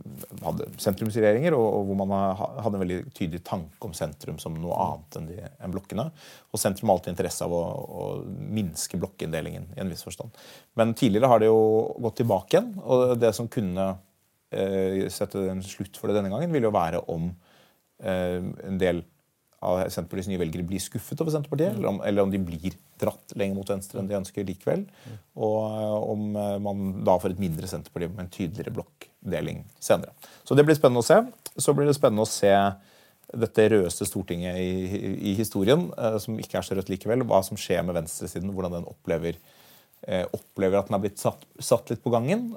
hadde 0.43 0.67
sentrumsregjeringer, 0.81 1.55
og, 1.55 1.67
og 1.77 1.85
hvor 1.87 1.99
man 2.01 2.13
hadde 2.35 2.73
en 2.75 2.83
veldig 2.83 2.99
tydelig 3.15 3.41
tanke 3.47 3.87
om 3.87 3.93
sentrum 3.95 4.39
som 4.41 4.57
noe 4.59 4.75
annet 4.83 5.19
enn, 5.19 5.29
de, 5.29 5.37
enn 5.63 5.75
blokkene. 5.75 6.09
Og 6.51 6.61
sentrum 6.61 6.91
har 6.91 6.99
alltid 6.99 7.13
interesse 7.13 7.47
av 7.47 7.55
å, 7.55 7.61
å 7.63 8.07
minske 8.59 8.99
blokkinndelingen 8.99 9.69
i 9.75 9.83
en 9.83 9.91
viss 9.91 10.03
forstand. 10.07 10.35
Men 10.79 10.95
tidligere 10.99 11.31
har 11.31 11.41
det 11.41 11.51
jo 11.51 11.61
gått 12.03 12.19
tilbake 12.21 12.57
igjen, 12.57 12.73
og 12.83 13.15
det 13.21 13.31
som 13.37 13.47
kunne 13.51 13.87
eh, 14.51 15.05
sette 15.13 15.47
en 15.53 15.63
slutt 15.63 15.99
for 15.99 16.11
det 16.11 16.19
denne 16.19 16.33
gangen, 16.33 16.51
vil 16.55 16.67
jo 16.67 16.75
være 16.75 17.05
om 17.13 17.31
eh, 18.03 18.43
en 18.67 18.81
del 18.81 19.03
av 19.59 19.81
Senterpartiets 19.91 20.29
nye 20.31 20.39
velgere 20.39 20.63
blir 20.67 20.81
skuffet 20.81 21.19
over 21.19 21.33
Senterpartiet, 21.33 21.73
eller, 21.75 21.89
om, 21.91 21.97
eller 22.05 22.23
om 22.23 22.31
de 22.31 22.39
blir 22.41 22.75
dratt 22.99 23.33
lenger 23.39 23.57
mot 23.57 23.71
venstre 23.71 23.99
enn 23.99 24.07
de 24.07 24.17
ønsker 24.19 24.47
likevel. 24.47 24.85
Og 25.35 25.57
eh, 25.67 25.95
om 26.13 26.29
eh, 26.39 26.55
man 26.63 26.85
da 27.07 27.17
får 27.19 27.35
et 27.35 27.43
mindre 27.43 27.67
Senterparti 27.69 28.07
med 28.13 28.23
en 28.23 28.31
tydeligere 28.31 28.75
blokkdeling 28.77 29.65
senere. 29.83 30.15
Så 30.47 30.55
det 30.55 30.63
blir 30.67 30.79
spennende 30.79 31.03
å 31.03 31.09
se. 31.09 31.19
Så 31.59 31.75
blir 31.75 31.89
det 31.89 31.97
spennende 31.97 32.23
å 32.23 32.31
se 32.31 32.53
dette 33.29 33.67
rødeste 33.69 34.07
Stortinget 34.09 34.57
i, 34.57 35.15
i 35.31 35.35
historien, 35.37 35.89
eh, 35.99 36.19
som 36.23 36.39
ikke 36.39 36.61
er 36.61 36.67
så 36.67 36.79
rødt 36.79 36.91
likevel, 36.93 37.27
hva 37.27 37.43
som 37.45 37.59
skjer 37.59 37.83
med 37.85 37.99
venstresiden, 37.99 38.53
hvordan 38.55 38.79
den 38.79 38.87
opplever 38.89 39.35
eh, 40.07 40.23
opplever 40.31 40.79
at 40.79 40.87
den 40.87 40.95
har 40.95 41.03
blitt 41.03 41.19
satt, 41.19 41.43
satt 41.59 41.91
litt 41.91 42.03
på 42.05 42.15
gangen. 42.15 42.53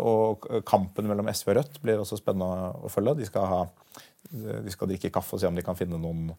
Og 0.00 0.48
kampen 0.64 1.12
mellom 1.12 1.28
SV 1.28 1.52
og 1.52 1.60
Rødt 1.60 1.78
blir 1.84 2.00
også 2.00 2.16
spennende 2.22 2.72
å 2.80 2.90
følge. 2.92 3.18
De 3.20 3.28
skal, 3.28 3.44
ha, 3.52 4.00
de 4.30 4.72
skal 4.72 4.90
drikke 4.90 5.10
kaffe 5.12 5.36
og 5.36 5.42
se 5.42 5.48
om 5.48 5.56
de 5.58 5.64
kan 5.66 5.78
finne 5.78 5.98
noen 6.00 6.30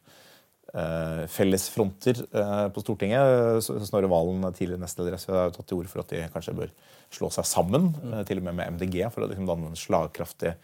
eh, 0.74 1.26
felles 1.32 1.68
fronter 1.74 2.24
eh, 2.24 2.66
på 2.74 2.84
Stortinget. 2.84 3.64
Snorre 3.88 4.10
Valen, 4.12 4.46
tidligere 4.56 4.82
nestleder 4.84 5.18
i 5.18 5.22
SV, 5.22 5.36
har 5.38 5.54
tatt 5.56 5.68
til 5.70 5.82
orde 5.82 5.92
for 5.92 6.04
at 6.04 6.14
de 6.14 6.24
kanskje 6.34 6.56
bør 6.58 6.74
slå 7.14 7.30
seg 7.34 7.48
sammen, 7.50 7.92
eh, 8.10 8.24
til 8.30 8.42
og 8.42 8.48
med 8.48 8.58
med 8.60 8.78
MDG, 8.78 9.00
for 9.14 9.26
å 9.26 9.30
liksom 9.32 9.50
danne 9.50 9.72
en 9.72 9.80
slagkraftig 9.80 10.56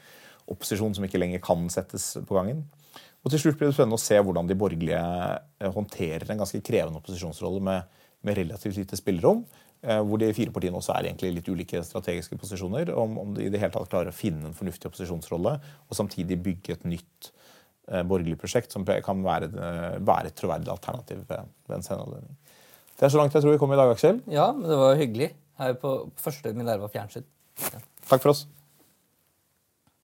opposisjon 0.49 0.95
som 0.97 1.05
ikke 1.05 1.21
lenger 1.21 1.43
kan 1.45 1.67
settes 1.71 2.15
på 2.25 2.37
gangen. 2.37 2.65
Og 3.19 3.33
til 3.33 3.41
slutt 3.41 3.59
blir 3.59 3.69
det 3.69 3.75
spennende 3.75 3.99
å 3.99 4.01
se 4.01 4.17
hvordan 4.17 4.47
de 4.49 4.57
borgerlige 4.57 4.99
eh, 4.99 5.71
håndterer 5.75 6.31
en 6.31 6.43
ganske 6.43 6.61
krevende 6.65 7.01
opposisjonsrolle 7.01 7.63
med, 7.63 7.99
med 8.25 8.39
relativt 8.39 8.79
lite 8.79 8.99
spillerom. 8.99 9.43
Eh, 9.83 10.01
Hvor 10.05 10.21
de 10.21 10.31
fire 10.35 10.53
partiene 10.55 10.79
også 10.79 10.95
er 10.95 11.09
egentlig 11.09 11.33
litt 11.37 11.49
ulike 11.49 11.83
strategiske 11.85 12.37
posisjoner. 12.39 12.93
Om, 12.95 13.17
om 13.23 13.33
de 13.37 13.47
i 13.47 13.53
det 13.53 13.61
hele 13.61 13.73
tatt 13.75 13.91
klarer 13.91 14.13
å 14.13 14.15
finne 14.15 14.49
en 14.49 14.57
fornuftig 14.57 14.91
opposisjonsrolle 14.91 15.55
og 15.59 15.97
samtidig 15.97 16.39
bygge 16.45 16.77
et 16.77 16.85
nytt 16.89 17.31
eh, 17.91 18.03
borgerlig 18.03 18.39
prosjekt 18.41 18.75
som 18.75 18.85
kan 18.85 19.25
være, 19.25 19.51
eh, 19.53 19.97
være 20.05 20.31
et 20.31 20.37
troverdig 20.39 20.71
alternativ 20.73 21.25
ved, 21.29 21.57
ved 21.67 21.79
en 21.79 21.85
senere. 21.85 22.23
Det 22.99 23.07
er 23.07 23.13
så 23.13 23.21
langt 23.21 23.35
jeg 23.35 23.45
tror 23.45 23.55
vi 23.55 23.61
kom 23.61 23.73
i 23.73 23.79
dag, 23.79 23.93
Aksel. 23.95 24.23
Ja, 24.27 24.51
men 24.51 24.67
det 24.67 24.79
var 24.79 24.99
hyggelig. 24.99 25.33
Her 25.59 25.75
på 25.79 25.97
første 26.19 26.51
var 26.55 26.91
fjernsyn. 26.91 27.27
Ja. 27.69 27.83
Takk 28.09 28.23
for 28.23 28.33
oss. 28.33 28.47